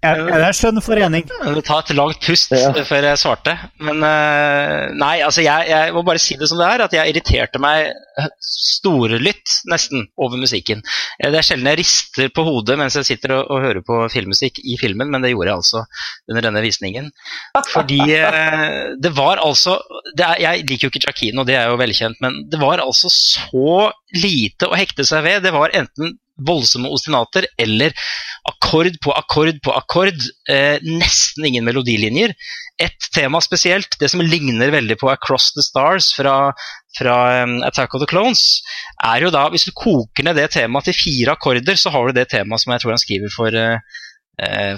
[0.04, 1.24] Er det skjønn forening?
[1.64, 2.74] Tar et langt pust Ja.
[2.87, 3.56] før jeg svarte.
[3.80, 7.14] Men eh, nei, altså jeg, jeg må bare si det som det er, at jeg
[7.14, 7.94] irriterte meg
[8.42, 10.83] storlytt nesten over musikken.
[11.18, 14.00] Eh, Det er sjelden jeg rister på hodet mens jeg sitter og, og hører på
[14.12, 15.85] filmmusikk i filmen, men det gjorde jeg altså
[16.31, 17.11] under denne visningen.
[17.72, 19.78] Fordi eh, det var altså
[20.16, 23.11] det er, Jeg liker jo ikke Jacquino, det er jo velkjent, men det var altså
[23.12, 25.44] så lite å hekte seg ved.
[25.46, 27.94] Det var enten voldsomme ostinater eller
[28.48, 30.27] akkord på akkord på akkord.
[30.51, 32.35] Eh, nesten ingen melodilinjer.
[32.79, 36.53] Et tema spesielt, det som ligner veldig på Across the Stars fra,
[36.98, 38.61] fra um, Attack of the Clones,
[39.03, 42.20] er jo da Hvis du koker ned det temaet til fire akkorder, så har du
[42.20, 43.98] det temaet som jeg tror han skriver for eh,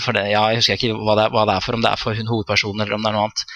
[0.01, 1.93] for det, ja, Jeg husker ikke hva det, er, hva det er for, om det
[1.93, 3.47] er for hun hovedpersonen eller om det er noe annet.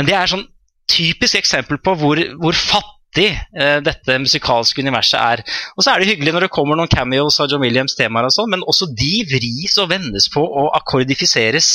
[0.00, 0.46] Men det er sånn
[0.88, 5.42] typisk eksempel på hvor, hvor fattig eh, dette musikalske universet er.
[5.76, 8.34] Og så er det hyggelig når det kommer noen cameos av John Williams temaer og
[8.34, 11.74] sånn, men også de vris og vendes på og akkordifiseres.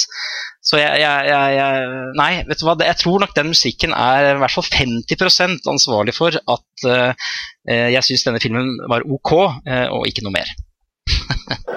[0.68, 4.40] Så jeg, jeg, jeg, Nei, vet du hva, jeg tror nok den musikken er i
[4.42, 7.30] hvert fall 50 ansvarlig for at eh,
[7.70, 9.34] eh, jeg syns denne filmen var ok,
[9.68, 10.52] eh, og ikke noe mer.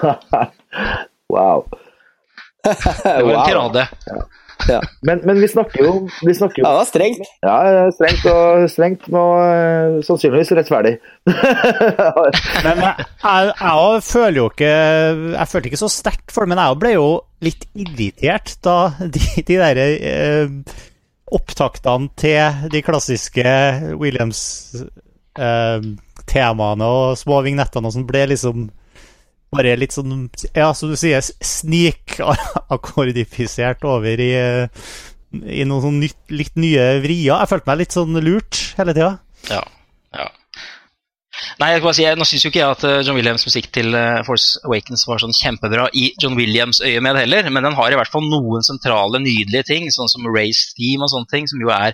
[1.35, 1.67] wow.
[2.65, 3.87] Det var en tirade.
[5.07, 5.93] Men, men vi snakker jo,
[6.27, 7.21] vi snakker Ja, det var strengt.
[7.45, 7.57] Ja,
[7.95, 10.95] strengt og strengt, og eh, sannsynligvis rettferdig.
[12.65, 16.63] Men jeg, jeg, jeg føler jo ikke Jeg følte ikke så sterkt for det, men
[16.63, 17.09] jeg ble jo
[17.45, 20.49] litt irritert da de, de der eh,
[21.31, 23.45] opptaktene til de klassiske
[24.01, 28.57] Williams-temaene og små vignettene og sånn ble liksom
[29.51, 34.69] bare litt sånn, ja, som du sier, snikakkordifisert over i, eh,
[35.43, 37.35] i noen sånn nytt, litt nye vrier.
[37.35, 39.13] Jeg følte meg litt sånn lurt hele tida.
[39.51, 39.63] Ja.
[40.15, 40.29] ja.
[41.61, 43.49] Nei, jeg kan bare si, jeg, Nå syns jo ikke jeg at eh, John Williams'
[43.49, 47.79] musikk til eh, Force Awakens var sånn kjempebra i John Williams' øyemed heller, men den
[47.79, 51.45] har i hvert fall noen sentrale, nydelige ting, sånn som Race Theme og sånne ting,
[51.51, 51.93] som jo er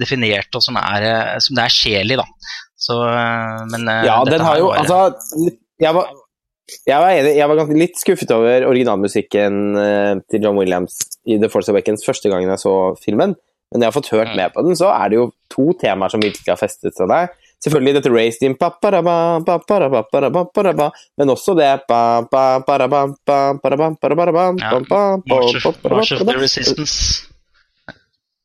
[0.00, 1.00] definert og som, er,
[1.44, 2.26] som det er sjel i, da.
[2.84, 2.94] Så,
[3.72, 4.80] men Ja, dette den har jo bare...
[4.84, 4.96] Altså,
[5.80, 6.04] jeg var,
[6.88, 7.34] jeg var enig.
[7.36, 10.96] Jeg var litt skuffet over originalmusikken eh, til John Williams
[11.28, 13.34] i The Force Awakens første gangen jeg så filmen.
[13.72, 14.36] Men når jeg har fått hørt Mm.
[14.38, 17.28] med på den, så er det jo to temaer som virkelig har festet seg der.
[17.64, 18.68] Selvfølgelig dette race team, ba,
[21.18, 21.68] men også det
[25.26, 26.36] March of, the.
[26.38, 27.24] Resistance.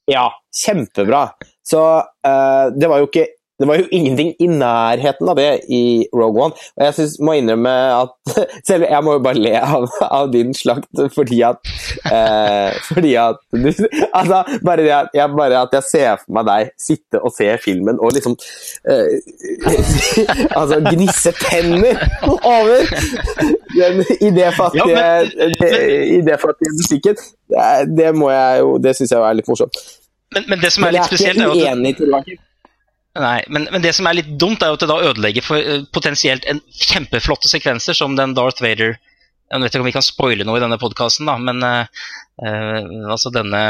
[0.09, 1.25] Ja, kjempebra.
[1.67, 1.81] Så
[2.25, 3.27] eh, det var jo ikke
[3.59, 6.53] det var jo ingenting i nærheten av det i Rogue One.
[6.77, 8.15] Og jeg synes, må innrømme at
[8.67, 11.71] Selv jeg må jo bare le av, av din slakt fordi at
[12.07, 13.67] eh, Fordi at du
[14.13, 17.49] Altså, bare det at jeg, bare at jeg ser for meg deg sitte og se
[17.63, 18.37] filmen og liksom
[18.89, 19.19] eh,
[20.59, 21.99] Altså gnisse tenner
[22.39, 22.87] over
[23.75, 25.23] den idéfattige Ja,
[26.19, 27.15] idéfattige musikken.
[27.49, 29.81] Det, det må jeg jo Det syns jeg er litt morsomt.
[30.35, 32.39] Men, men det som er litt spesielt, er jo at.
[33.19, 35.59] Nei, men, men, det som er litt dumt, er jo at det da ødelegger for
[35.59, 38.95] uh, potensielt en kjempeflotte sekvenser som den Darth Vader
[39.49, 41.87] Jeg vet ikke om vi kan spoile noe i denne podkasten, men uh,
[43.09, 43.61] altså denne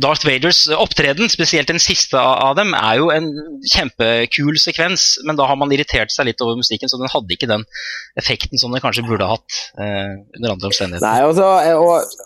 [0.00, 3.28] Darth Vaders opptreden, spesielt den siste av, dem, er jo en
[3.68, 5.20] kjempekul sekvens.
[5.28, 7.66] Men da har man irritert seg litt over musikken, så den hadde ikke den
[8.18, 11.04] effekten som den kanskje burde hatt under andre omstendigheter.
[11.04, 12.24] Nei, også, og,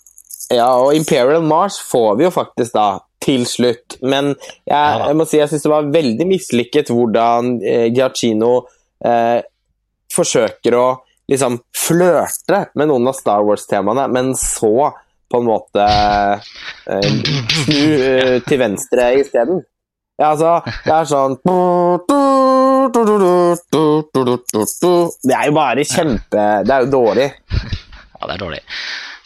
[0.55, 2.89] ja, og Imperial Mars får vi jo faktisk da
[3.23, 3.99] til slutt.
[4.03, 4.35] Men
[4.69, 8.53] jeg, jeg må si jeg syns det var veldig mislykket hvordan eh, Giacchino
[9.05, 9.41] eh,
[10.13, 10.87] forsøker å
[11.31, 14.93] liksom flørte med noen av Star Wars-temaene, men så
[15.27, 17.11] på en måte eh,
[17.65, 19.65] snu eh, til venstre isteden.
[20.17, 21.35] Ja, altså, det er sånn
[25.27, 27.27] Det er jo bare kjempe Det er jo dårlig.
[27.51, 28.63] Ja, det er dårlig.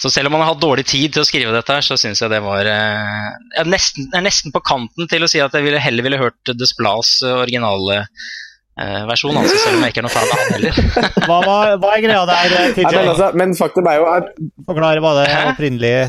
[0.01, 2.23] Så selv om man har hatt dårlig tid til å skrive dette, her, så syns
[2.23, 5.43] jeg det var eh, jeg er, nesten, jeg er, nesten, på kanten til å si
[5.45, 9.93] at jeg ville, heller ville hørt Desplas eh, originale eh, versjon, altså, selv om jeg
[9.93, 10.81] ikke er noen fan av han heller.
[11.29, 12.89] hva, var, hva, er greia der, eh, TJ?
[12.89, 14.33] Men, altså, men faktum er jo at
[14.71, 16.03] Forklar hva det opprinnelige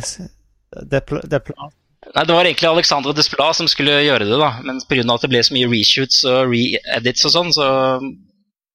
[0.91, 1.77] Desplas
[2.15, 4.53] Nei, Det var egentlig Alexandre Desplas som skulle gjøre det, da.
[4.65, 5.03] men pga.
[5.03, 7.67] at det ble så mye reshoots og re-edits og sånn, så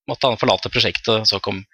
[0.07, 1.11] måtte han forlate prosjektet.
[1.11, 1.64] og Så kom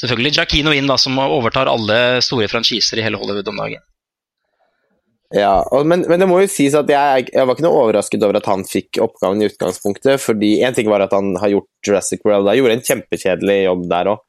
[0.00, 3.84] selvfølgelig Giacchino inn, da, som overtar alle store franchiser i hele Hollywood om dagen.
[5.30, 8.24] Ja, og, men, men, det må jo sies at jeg, jeg, var ikke noe overrasket
[8.26, 10.18] over at han fikk oppgaven i utgangspunktet.
[10.18, 13.84] fordi Én ting var at han har gjort Jurassic World, han gjorde en kjempekjedelig jobb
[13.92, 14.24] der òg,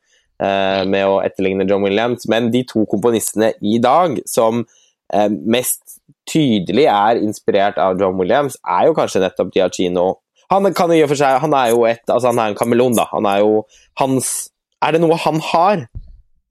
[0.45, 2.27] eh, med å etterligne John Williams.
[2.29, 5.97] Men de to komponistene i dag som eh, mest
[6.29, 10.05] tydelig er inspirert av John Williams, er jo kanskje nettopp Giacchino.
[10.53, 13.07] Han kan jo for seg, han er jo et, altså han er en kameleon, da.
[13.15, 13.63] Han er jo
[13.97, 14.51] hans
[14.81, 15.87] er det noe han har,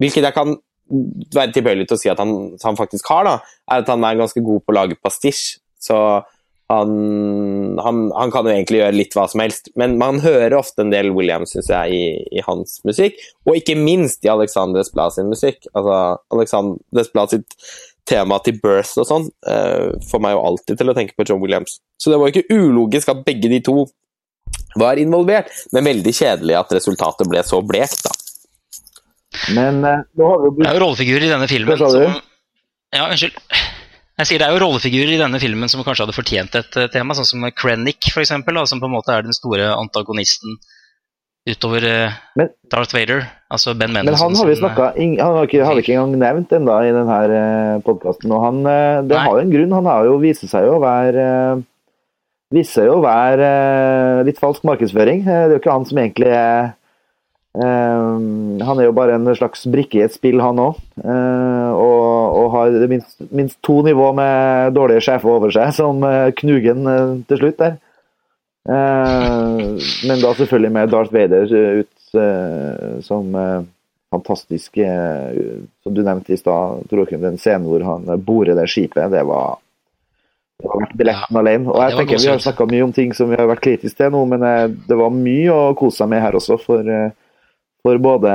[0.01, 0.59] hvilket jeg kan
[1.35, 3.39] være tilbøyelig til å si at han, han, faktisk har, da,
[3.71, 5.59] er at han er ganske god på å lage pastisj.
[5.81, 5.97] Så
[6.71, 6.91] han,
[7.83, 9.71] han, han, kan jo egentlig gjøre litt hva som helst.
[9.81, 13.19] Men man hører ofte en del Williams, syns jeg, i, i, hans musikk.
[13.47, 15.67] Og ikke minst i Alexander Desplat sin musikk.
[15.73, 15.97] Altså,
[16.35, 17.57] Alexander Desplat sitt
[18.11, 21.43] tema til Birth og sånn uh, får meg jo alltid til å tenke på John
[21.43, 21.79] Williams.
[22.01, 23.85] Så det var ikke ulogisk at begge de to
[24.79, 28.15] var involvert, men veldig kjedelig at resultatet ble så blekt, da.
[29.55, 32.17] Men uh, nå har vi jo Det er jo rollefigurer i denne filmen som
[32.91, 33.37] Ja, unnskyld.
[34.21, 36.89] Jeg sier Det er jo rollefigurer i denne filmen som kanskje hadde fortjent et uh,
[36.93, 40.59] tema, sånn som Krennic, f.eks., som på en måte er den store antagonisten
[41.49, 44.35] utover uh, men, Darth Vader, altså Ben Mendelsohn.
[44.35, 47.21] Men han har vi snakka Han har ikke, har ikke engang nevnt ennå i denne
[47.31, 49.25] uh, podkasten, og han Det Nei.
[49.25, 49.77] har jo en grunn.
[49.79, 51.25] Han har jo vist seg jo å være
[52.55, 53.49] viser jo å være
[54.27, 55.25] litt falsk markedsføring.
[55.27, 56.73] Det er jo ikke han som egentlig er
[57.55, 58.17] eh,
[58.67, 60.81] han er jo bare en slags brikke i et spill, han òg.
[60.99, 62.03] Eh, og,
[62.41, 66.85] og, har minst, minst, to nivå med dårlige sjefer over seg, som uh, Knugen
[67.31, 67.79] til slutt der.
[68.69, 71.49] men da selvfølgelig med Darth Vader
[71.81, 72.11] ut
[73.03, 73.33] som
[74.13, 79.57] fantastisk Som du nevnte i stad, den scenen hvor han borer det skipet, det var
[80.61, 81.73] det har vært billetten ja, alene.
[81.73, 84.13] Og jeg tenker Vi har snakka mye om ting som vi har vært kritiske til
[84.15, 84.45] nå, men
[84.87, 86.61] det var mye å kose seg med her også.
[86.61, 86.87] for
[87.83, 88.33] for både,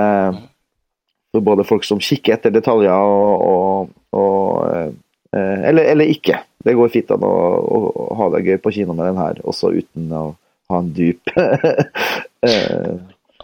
[1.31, 6.41] for både folk som kikker etter detaljer og, og, og eh, eller, eller, ikke.
[6.65, 9.75] Det går fint an å, å, ha det gøy på kino med den her, også
[9.75, 10.25] uten å
[10.71, 11.29] ha en dyp
[12.47, 12.93] eh,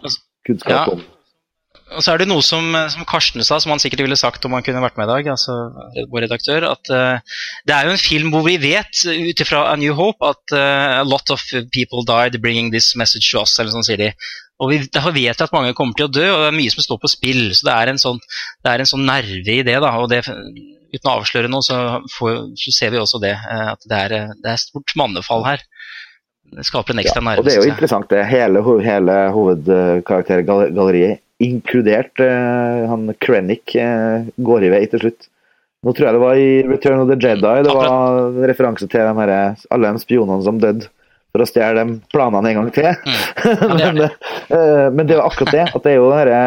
[0.02, 0.18] altså,
[0.48, 1.04] kunnskap om.
[1.96, 4.54] Og så er det noe som, som, Karsten sa, som han sikkert ville sagt om
[4.56, 5.56] han kunne vært med i dag, altså
[6.12, 9.76] vår redaktør, at uh, det er jo en film hvor vi vet, ut ifra A
[9.80, 11.42] New Hope, at uh, a lot of
[11.74, 14.12] people died bringing this message to us, eller sånn sier de.
[14.62, 16.72] Og vi, Derfor vet jeg at mange kommer til å dø, og det er mye
[16.72, 17.42] som står på spill.
[17.56, 18.20] Så det er en sånn,
[18.68, 19.78] er en sånn nerve i det.
[19.82, 20.22] da, og det,
[20.92, 21.76] Uten å avsløre noe, så,
[22.12, 23.32] får, så, ser vi også det.
[23.32, 25.64] Eh, at det er, det er stort mannefall her.
[26.52, 27.40] Det skaper en ekstra ja, nerve.
[27.40, 28.26] Og det er jo interessant, det.
[28.28, 35.28] Hele, hele hovedkaraktergalleriet, inkludert uh, han Krennic, uh, går i vei til slutt.
[35.82, 39.14] Nå tror jeg det var i Return of the Jedi det var referanse til de
[39.18, 40.86] her, alle de spionene som døde
[41.32, 42.90] for å stjele de planene en gang til.
[42.92, 43.22] Mm.
[43.80, 44.04] Ja, det men,
[44.52, 45.64] uh, men, det er akkurat det.
[45.72, 46.42] at det er jo denne,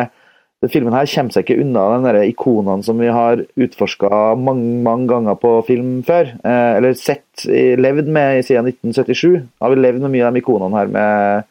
[0.64, 4.10] den Filmen her kommer seg ikke unna de der ikonene som vi har utforska
[4.40, 6.32] mange, mange ganger på film før.
[6.48, 9.44] Eller sett, levd med siden 1977.
[9.62, 11.50] Har vi levd med mye av de ikonene her med,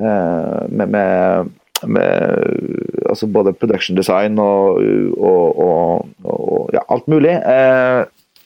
[0.00, 1.52] med, med,
[1.88, 4.80] med altså både production design og,
[5.16, 7.36] og, og, og ja, alt mulig.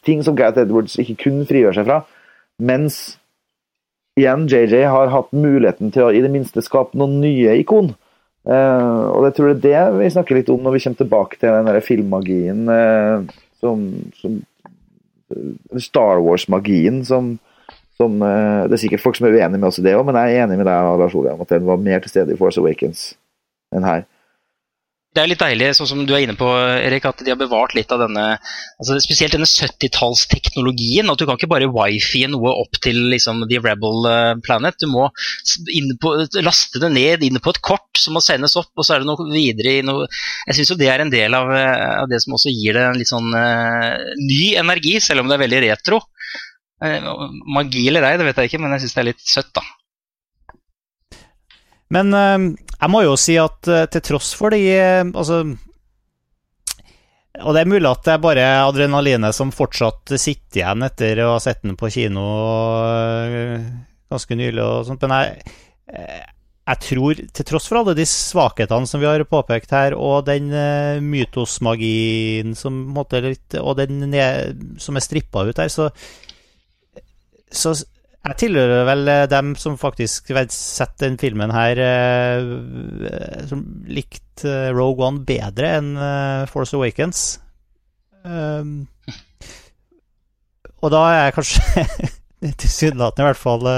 [0.06, 2.00] ting som Gareth Edwards ikke kun frigjør seg fra.
[2.62, 3.18] Mens
[4.16, 7.92] igjen, JJ har hatt muligheten til å i det minste skape noen nye ikon.
[8.46, 11.40] Eh, og jeg tror det er det vi snakker litt om når vi kommer tilbake
[11.40, 13.82] til den der filmmagien eh, som,
[14.20, 14.36] som
[15.34, 17.36] uh, Star Wars-magien som,
[17.96, 20.34] Som, det er sikkert folk som er uenige med oss i det òg, men jeg
[20.34, 22.60] er enig med deg Lars Ole, om at den var mer til stede i Force
[22.60, 23.06] Awakens
[23.74, 24.04] enn her
[25.16, 26.46] det er litt deilig, sånn som du er inne på,
[26.76, 31.08] Erik, at de har bevart litt av denne altså Spesielt denne 70-tallsteknologien.
[31.08, 34.76] At du kan ikke bare wifi noe opp til liksom, The Rebel eh, Planet.
[34.82, 35.06] Du må
[36.02, 36.12] på,
[36.44, 39.08] laste det ned inn på et kort som må sendes opp, og så er det
[39.08, 40.04] noe videre i noe
[40.50, 42.84] Jeg syns jo det er en del av, eh, av, det som også gir det
[42.84, 46.02] en litt sånn uh, ny energi, selv om det er veldig retro.
[46.84, 47.24] Uh,
[47.56, 49.64] magi eller ei, det vet jeg ikke, men jeg syns det er litt søtt, da.
[51.96, 55.40] Men uh, jeg må jo si at uh, til tross for de uh, Altså
[57.40, 61.34] Og det er mulig at det er bare adrenalinet som fortsatt sitter igjen etter å
[61.34, 62.24] ha sett den på kino
[64.06, 65.56] ganske nylig og sånt, men jeg,
[66.70, 70.46] jeg tror, til tross for alle de svakhetene som vi har påpekt her, og den
[71.02, 73.20] mytosmagien som, måtte,
[73.58, 74.14] og den
[74.80, 75.90] som er strippa ut her, så,
[77.50, 77.74] så
[78.26, 84.72] jeg tilhører vel eh, dem som faktisk sett den filmen her eh, Som likte eh,
[84.74, 85.92] Rogue One bedre enn
[86.50, 87.40] Force Awakens.
[88.26, 88.88] Um,
[90.82, 91.84] og da er jeg kanskje
[92.62, 93.68] tilsynelatende i hvert fall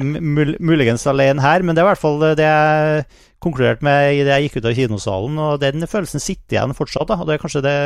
[0.00, 3.04] mul muligens alene her, men det er i hvert fall det jeg
[3.44, 7.10] konkluderte med idet jeg gikk ut av kinosalen, og den følelsen sitter igjen fortsatt.
[7.10, 7.76] Da, og det er kanskje det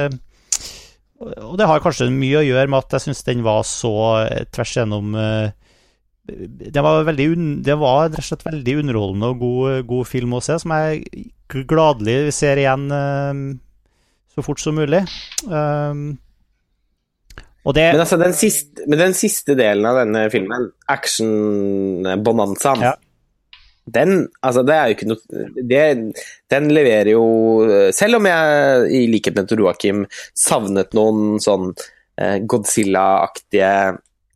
[1.18, 3.94] og det har kanskje mye å gjøre med at jeg syns den var så
[4.54, 5.48] tvers gjennom uh,
[6.28, 7.26] det var, veldig,
[7.64, 11.30] det var rett og slett veldig underholdende og god, god, film å se, som jeg
[11.48, 13.32] gladelig ser igjen uh,
[14.34, 15.00] så fort som mulig.
[15.48, 16.18] Um,
[17.68, 22.94] det, men, altså, den siste, men den siste delen av denne filmen, action-bonanzaen, ja.
[23.94, 25.82] Den, altså det er jo ikke noe det,
[26.50, 27.22] Den leverer jo
[27.94, 30.02] Selv om jeg, i likhet med Joakim,
[30.36, 31.70] savnet noen sånn
[32.18, 33.72] eh, Godzilla-aktige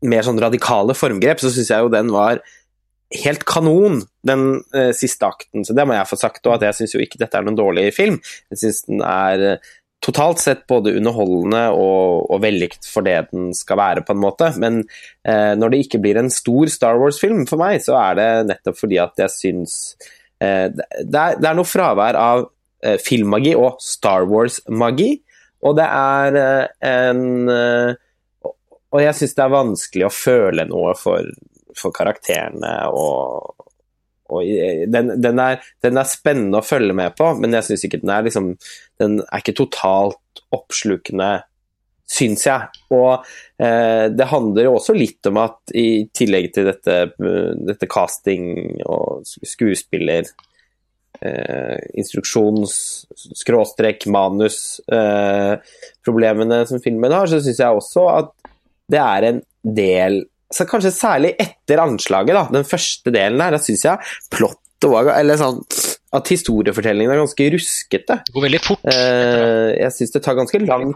[0.09, 2.41] mer sånn radikale formgrep, så syns jeg jo den var
[3.23, 5.67] helt kanon, den eh, siste akten.
[5.67, 7.59] Så det må jeg få sagt òg, at jeg syns jo ikke dette er noen
[7.59, 8.19] dårlig film.
[8.53, 9.73] Jeg syns den er eh,
[10.03, 14.51] totalt sett både underholdende og, og vellykket for det den skal være, på en måte.
[14.63, 18.31] Men eh, når det ikke blir en stor Star Wars-film for meg, så er det
[18.51, 19.77] nettopp fordi at jeg syns
[20.43, 22.47] eh, det, er, det, er, noe fravær av
[22.83, 25.15] eh, filmmagi og Star Wars-magi.
[25.63, 28.01] Og det er eh, en
[28.93, 31.25] og jeg syns det er vanskelig å føle noe for,
[31.79, 33.62] for karakterene og,
[34.33, 38.03] og den, den, er, den, er, spennende å følge med på, men jeg syns ikke
[38.03, 38.53] den er liksom
[39.01, 41.31] Den er ikke totalt oppslukende,
[42.09, 42.85] syns jeg.
[42.95, 43.25] Og
[43.63, 46.97] eh, det handler jo også litt om at i tillegg til dette,
[47.67, 48.47] dette casting
[48.85, 50.29] og skuespiller
[51.21, 52.75] eh, instruksjons,
[53.43, 55.57] skråstrek, manus eh,
[56.05, 58.33] som filmen har, så syns jeg også at
[58.93, 60.23] det er en del
[60.53, 65.13] så Kanskje særlig etter anslaget, da, den første delen her, da syns jeg plottet var
[65.15, 65.61] Eller sånn
[66.13, 68.17] at historiefortellingen er ganske ruskete.
[68.27, 68.83] Det går veldig fort.
[68.91, 70.91] Eh, jeg syns det tar ganske lang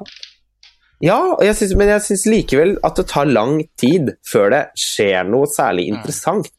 [1.04, 5.28] Ja, jeg synes, men jeg syns likevel at det tar lang tid før det skjer
[5.28, 5.96] noe særlig mm.
[5.96, 6.50] interessant.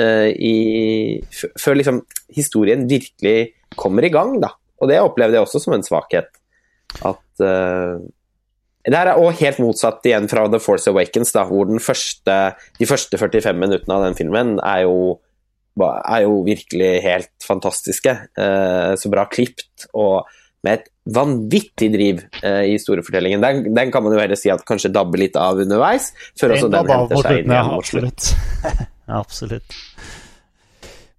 [0.00, 0.56] Eh, i,
[1.58, 2.00] før liksom
[2.36, 4.54] historien virkelig kommer i gang, da.
[4.80, 6.30] Og det opplevde jeg også som en svakhet.
[7.06, 8.00] At uh,
[8.88, 12.36] det her er også helt motsatt igjen fra The Force Awakens, da, hvor første,
[12.78, 15.18] de første 45 minuttene av den filmen er jo,
[15.84, 18.14] er jo virkelig helt fantastiske.
[18.40, 20.30] Eh, så bra klipt og
[20.64, 23.44] med et vanvittig driv eh, i historiefortellingen.
[23.44, 26.10] Den, den, kan man jo heller si at kanskje dabber litt av underveis,
[26.40, 28.32] før også den henter seg inn igjen mot slutt.
[29.20, 29.76] absolutt.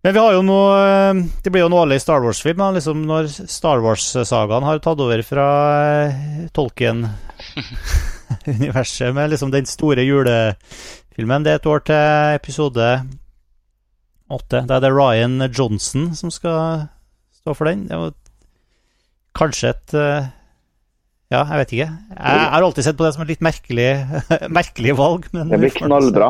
[0.02, 1.14] Men vi har jo noe eh,
[1.46, 2.62] Det blir jo noe alle i Star Wars-film.
[2.78, 5.48] Liksom når Star Wars-sagaen har tatt over fra
[6.08, 6.16] eh,
[6.56, 11.44] Tolkien-universet med liksom den store julefilmen.
[11.46, 12.04] Det er et år til
[12.40, 12.88] episode
[14.32, 14.64] åtte.
[14.66, 16.60] Da er det Ryan Johnson som skal
[17.42, 17.80] stå for den.
[17.90, 18.12] Det var
[19.38, 20.24] kanskje et eh,
[21.32, 21.92] Ja, jeg vet ikke.
[22.18, 23.92] Jeg har alltid sett på det som et litt merkelig,
[24.60, 25.22] merkelig valg.
[25.36, 26.30] Men det blir knallbra.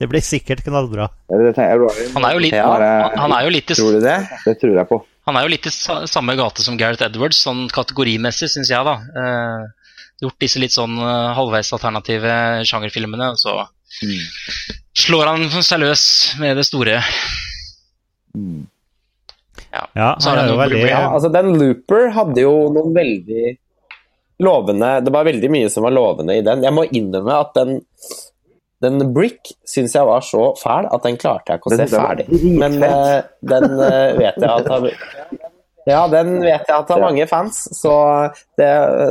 [0.00, 1.10] Det blir sikkert knallbra.
[1.28, 4.16] Han er jo litt, han er jo litt Tror du det?
[4.46, 4.98] Det tror jeg på.
[5.28, 5.72] Han er jo litt i
[6.08, 8.96] samme gate som Gareth Edwards, sånn kategorimessig, syns jeg, da.
[8.96, 9.92] Eh,
[10.24, 12.32] gjort disse litt sånn uh, halvveis alternative
[12.68, 14.24] sjangerfilmene, og så mm.
[15.04, 16.04] slår han seg løs
[16.40, 16.98] med det store.
[18.36, 18.64] Mm.
[19.70, 23.52] Ja, ja han er jo veldig ja, altså Den Looper hadde jo noen veldig
[24.42, 26.64] lovende Det var veldig mye som var lovende i den.
[26.64, 27.76] Jeg må innrømme at den
[28.80, 32.26] den Brick syns jeg var så fæl at den klarte jeg ikke å se ferdig.
[32.60, 33.18] Men uh,
[33.52, 34.86] den uh, vet jeg at har
[35.90, 37.92] Ja, den vet jeg at har mange fans, så
[38.58, 38.68] det,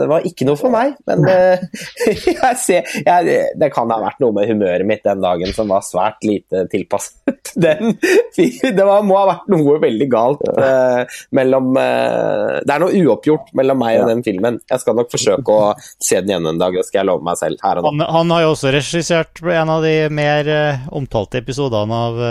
[0.09, 0.95] var ikke noe for meg.
[1.09, 1.63] Men eh,
[2.30, 5.86] jeg ser, jeg, det kan ha vært noe med humøret mitt den dagen som var
[5.86, 7.95] svært lite tilpasset den.
[8.36, 11.03] Det var, må ha vært noe veldig galt uh,
[11.36, 14.59] mellom uh, Det er noe uoppgjort mellom meg og den filmen.
[14.69, 17.39] Jeg skal nok forsøke å se den igjen en dag, det skal jeg love meg
[17.39, 17.93] selv her og nå.
[17.93, 22.21] Han, han har jo også regissert en av de mer uh, omtalte episodene av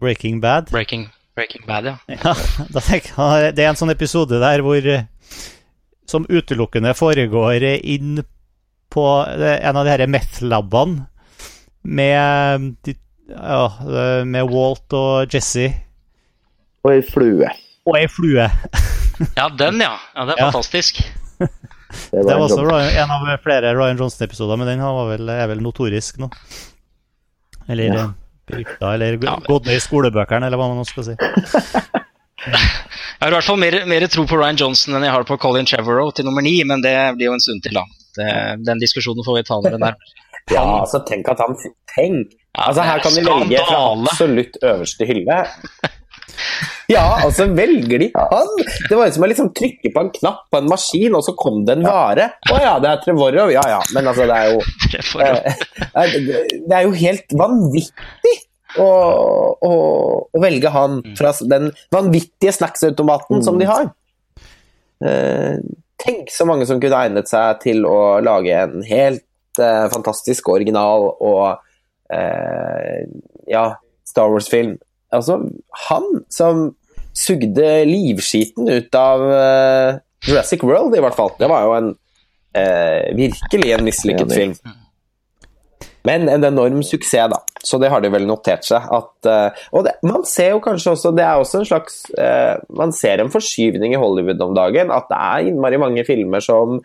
[0.00, 0.70] Breaking Bad.
[0.72, 1.96] Breaking Breaking Bad, ja.
[2.08, 4.86] ja jeg, det er en sånn episode der hvor
[6.10, 8.20] som utelukkende foregår inn
[8.90, 11.06] på en av de her meth-labene
[11.86, 12.88] med,
[13.30, 13.60] ja,
[14.26, 15.68] med Walt og Jesse.
[16.82, 17.52] Og ei flue.
[17.86, 18.48] Og ei flue.
[19.38, 19.94] ja, den, ja.
[20.16, 20.50] ja det er ja.
[20.50, 20.98] fantastisk.
[21.38, 22.66] Det var, det var også
[23.04, 26.28] en av flere Ryan Johnson-episoder, men den vel, er vel notorisk nå.
[27.70, 28.10] Eller ja
[28.54, 31.16] rykta, eller ja, gått ned i skolebøkene, eller hva man nå skal si.
[32.40, 35.38] jeg har i hvert fall mer, mer, tro på Ryan Johnson enn jeg har på
[35.42, 37.86] Colin Trevorrow til nummer ni, men det blir jo en stund til, da.
[38.16, 38.30] Det,
[38.66, 39.98] den diskusjonen får vi ta når den er
[40.50, 41.54] Ja, altså tenk at han
[41.94, 42.32] Tenk!
[42.58, 45.36] Altså Her kan vi legge fra absolutt øverste hylle.
[46.90, 48.50] Ja, og så velger de han?
[48.88, 51.62] Det var som å liksom trykke på en knapp på en maskin, og så kom
[51.66, 52.30] det en vare.
[52.50, 53.52] Å ja, det er Trevorov.
[53.54, 54.60] Ja ja, men altså, det er jo
[55.22, 55.64] eh,
[56.66, 58.34] Det er jo helt vanvittig
[58.80, 58.88] å,
[59.66, 59.72] å,
[60.30, 63.72] å velge han fra den vanvittige snacksautomaten som de mm.
[63.72, 63.90] har.
[65.06, 65.56] Eh,
[66.00, 71.12] tenk så mange som kunne egnet seg til å lage en helt eh, fantastisk original
[71.14, 71.66] og
[72.10, 73.60] ja,
[74.02, 74.72] Star Wars-film
[75.14, 75.36] Altså,
[75.88, 76.70] han som
[77.16, 81.32] sugde livskiten ut av uh, Jurassic World, i hvert fall.
[81.40, 84.54] Det var jo en uh, virkelig en mislykket film.
[86.06, 87.42] Men en enorm suksess, da.
[87.60, 88.86] Så det har de vel notert seg.
[88.96, 91.98] At, uh, og det, man ser jo kanskje også Det er også en slags
[92.72, 94.92] Man ser en forskyvning i Hollywood om dagen.
[94.94, 96.80] At det er innmari mange filmer som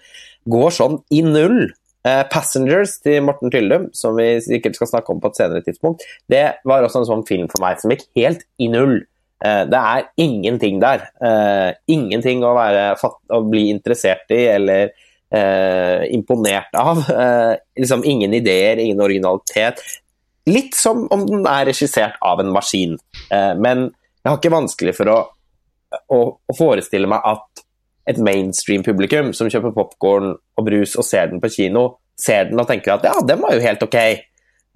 [0.51, 1.69] går sånn i null.
[2.05, 6.03] Uh, 'Passengers' til Morten Tyldum, som vi sikkert skal snakke om på et senere tidspunkt,
[6.29, 8.99] det var også en sånn film for meg som gikk helt i null.
[9.41, 11.07] Uh, det er ingenting der.
[11.17, 12.91] Uh, ingenting å, være,
[13.33, 14.93] å, bli interessert i eller
[16.15, 17.01] imponert av.
[17.81, 19.81] liksom Ingen ideer, ingen originalitet.
[20.47, 22.93] Litt som om den er regissert av en maskin.
[23.59, 25.17] men jeg har ikke vanskelig for å,
[26.13, 27.64] å, å forestille meg at
[28.05, 31.87] et mainstream-publikum som kjøper popkorn og brus og ser den på kino,
[32.19, 33.97] ser den og tenker at ja, den var jo helt ok.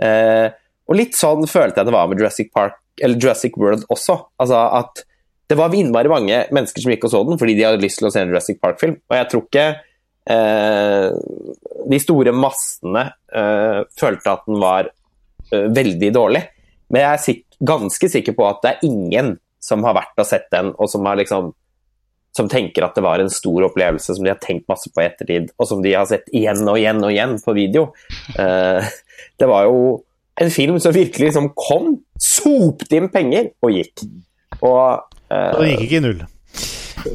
[0.01, 0.47] Eh,
[0.89, 4.17] og litt sånn følte jeg det var med Jurassic Park, eller Jurassic World også.
[4.41, 5.03] Altså at
[5.49, 8.09] det var innmari mange mennesker som gikk og så den fordi de hadde lyst til
[8.09, 8.97] å se en Jurassic Park-film.
[9.09, 9.67] Og jeg tror ikke
[10.33, 11.07] eh,
[11.89, 16.43] de store massene eh, følte at den var eh, veldig dårlig.
[16.89, 20.27] Men jeg er sik ganske sikker på at det er ingen som har vært og
[20.29, 21.51] sett den, og som har liksom
[22.35, 25.07] som tenker at det var en stor opplevelse som de har tenkt masse på i
[25.07, 27.89] ettertid, og som de har sett igjen og igjen og igjen på video.
[28.37, 28.85] Uh,
[29.39, 29.79] det var jo
[30.39, 34.05] en film som virkelig liksom kom, sopte inn penger og gikk.
[34.61, 36.21] Og, uh, det gikk ikke i null.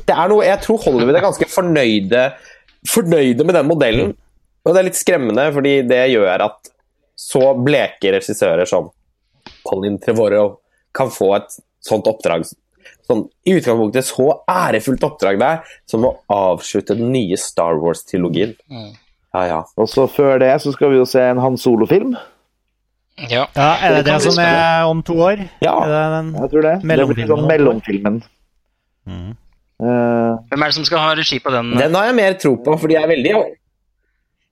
[0.09, 2.27] Det er noe, Jeg tror Hollywood er ganske fornøyde,
[2.89, 4.15] fornøyde med den modellen.
[4.65, 6.73] Og det er litt skremmende, fordi det gjør at
[7.21, 8.89] så bleke regissører som
[9.65, 10.57] Colin Trevorrow
[10.97, 12.47] kan få et sånt oppdrag
[13.09, 18.55] sånn, i utgangspunktet så ærefullt oppdrag der som å avslutte den nye Star Wars-trilogien.
[18.71, 18.93] Mm.
[19.35, 19.61] Ja, ja.
[19.81, 22.15] Og så før det så skal vi jo se en Han Solo-film.
[23.19, 23.45] Ja.
[23.55, 23.71] ja.
[23.79, 25.45] Er det det, det som er om to år?
[25.63, 26.77] Ja, jeg tror det.
[26.83, 28.23] Det blir sånn mellomfilmen.
[29.07, 29.35] Mm.
[29.83, 31.75] Uh, Hvem er det som skal ha regi på den?
[31.79, 33.35] Den har jeg mer tro på, for de er veldig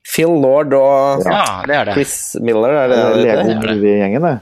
[0.02, 1.94] Phil Lord og ja, det er det.
[1.94, 2.74] Chris Miller.
[2.74, 4.38] Er det Lego-gjengen, det?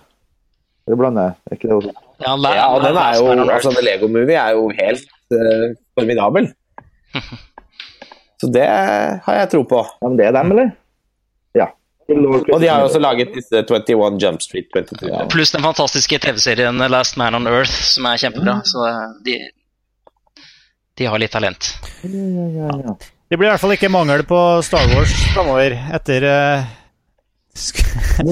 [0.88, 1.36] Det blander jeg.
[1.46, 2.09] Er ikke det også?
[2.20, 6.50] Ja, ja, og den er jo, altså, The Lego Movie er jo helt uh, formidabel.
[8.40, 8.66] Så det
[9.24, 9.80] har jeg tro på.
[10.00, 10.70] Ja, men det er dem, eller?
[11.56, 11.66] Ja.
[12.10, 15.10] Og de har jo også laget disse 21 Jump Street 22.
[15.10, 15.26] Ja.
[15.30, 18.56] Pluss den fantastiske TV-serien Last Man on Earth, som er kjempebra.
[18.60, 18.68] Mm.
[18.70, 19.36] Så eh, de,
[20.98, 21.72] de har litt talent.
[22.02, 22.96] Ja, ja,
[23.30, 26.64] det blir i hvert fall ikke mangel på Star Wars framover etter uh,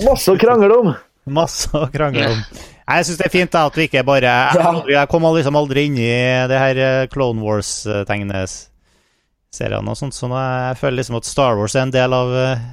[0.09, 0.91] Masse å krangle om!
[1.39, 2.43] Masse å krangle om.
[2.89, 4.65] Jeg syns det er fint da, at vi ikke bare Jeg,
[4.95, 6.13] jeg kom liksom aldri inn i
[6.49, 11.75] det her eh, Clone Wars-tegneseriene og sånt, så nå jeg føler liksom at Star Wars
[11.77, 12.65] er en del av, eh,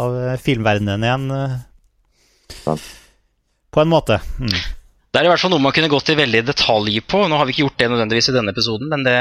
[0.00, 0.10] av
[0.40, 1.26] filmverdenen igjen.
[1.36, 1.52] Eh,
[3.70, 4.16] på en måte.
[4.40, 4.56] Mm.
[5.10, 7.18] Det er i hvert fall noe man kunne gått i veldig detalj på.
[7.28, 9.18] Nå har vi ikke gjort det nødvendigvis i denne episoden, men det,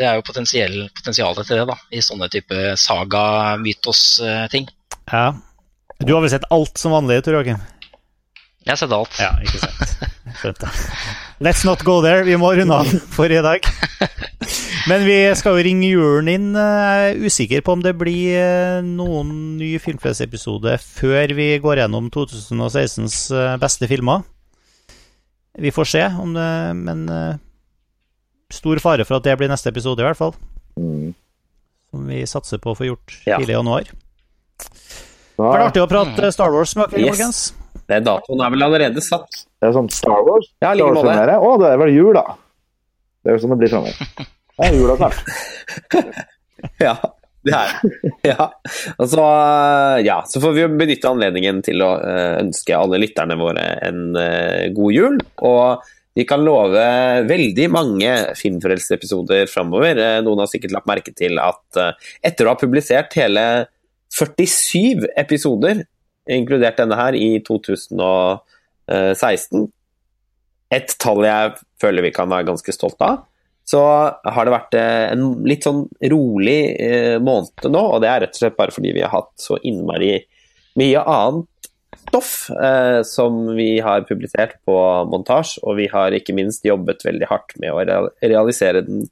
[0.00, 1.76] det er jo potensialet til det, da.
[1.92, 4.64] I sånne type saga-mytos-ting.
[5.12, 5.26] Ja.
[6.00, 7.60] Du har vel sett alt som vanlig, Tor Joakim?
[8.66, 9.18] Jeg har sett alt.
[9.22, 10.64] Ja, ikke sant.
[11.38, 12.24] Let's not go there.
[12.26, 13.66] Vi må runde av for i dag.
[14.90, 16.48] Men vi skal jo ringe julen inn.
[16.58, 22.08] Jeg er usikker på om det blir eh, noen ny Filmfest-episode før vi går gjennom
[22.14, 24.24] 2016s eh, beste filmer.
[25.62, 26.48] Vi får se, om det,
[26.78, 27.38] men eh,
[28.52, 30.34] stor fare for at det blir neste episode, i hvert fall.
[30.74, 31.14] Mm.
[31.94, 33.94] Som vi satser på å få gjort tidlig i januar.
[35.36, 37.50] Det var artig å prate Star Wars med dere, Yes.
[37.86, 39.44] Det datoen er vel allerede satt.
[39.60, 40.48] det er sånn Star Wars.
[40.64, 40.96] Ja, like Star.
[40.96, 41.36] Wars-premiere.
[41.38, 42.24] Å, det er vel jul, da.
[43.22, 44.26] Det er jo sånn det blir framover.
[44.56, 45.18] Det er jula snart.
[46.80, 46.94] Ja,
[47.44, 47.72] det er
[48.24, 48.46] ja.
[48.96, 49.24] Altså, så,
[50.02, 54.16] ja, så får vi jo benytte anledningen til å eh, ønske alle lytterne våre en
[54.18, 55.20] eh, god jul.
[55.44, 55.84] Og
[56.16, 56.86] vi kan love
[57.28, 60.00] veldig mange Filmfrelst-episoder framover.
[60.24, 61.80] Noen har sikkert lagt merke til at
[62.24, 63.44] etter å ha publisert hele
[64.16, 65.84] 47 episoder,
[66.32, 69.66] inkludert denne her, i 2016
[70.74, 73.24] Et tall jeg føler vi kan være ganske stolt av.
[73.66, 78.22] Så har det vært eh, en litt sånn rolig eh, måned nå, og det er
[78.22, 80.20] rett og slett bare fordi vi har hatt så innmari
[80.78, 81.70] mye annet
[82.06, 84.76] stoff eh, som vi har publisert på
[85.10, 87.82] montasje, og vi har ikke minst jobbet veldig hardt med å
[88.22, 89.08] realisere den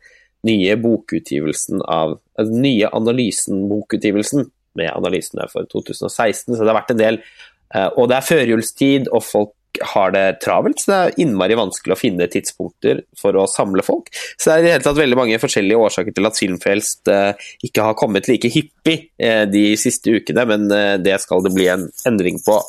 [0.47, 4.47] nye bokutgivelsen av altså den nye analysen-bokutgivelsen
[4.79, 9.13] med analysene for 2016, så det har vært en del eh, og det er førjulstid,
[9.13, 9.53] og folk
[9.91, 14.13] har det travelt, så det er innmari vanskelig å finne tidspunkter for å samle folk.
[14.39, 17.49] Så det er i det hele tatt veldig mange forskjellige årsaker til at Filmfrelst eh,
[17.67, 20.71] ikke har kommet like hyppig eh, de siste ukene, men
[21.03, 22.61] det skal det bli en endring på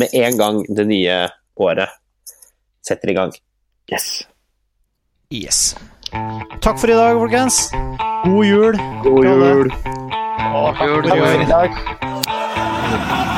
[0.00, 1.16] med en gang det nye
[1.60, 1.98] året
[2.86, 3.34] setter i gang.
[3.92, 4.24] Yes.
[5.32, 5.74] Yes.
[6.60, 7.70] Takk for i dag, folkens.
[8.24, 8.82] God jul.
[9.02, 10.21] God jul.
[10.42, 11.16] Jul, God jul.
[11.16, 11.46] jul.
[11.46, 13.31] Takk.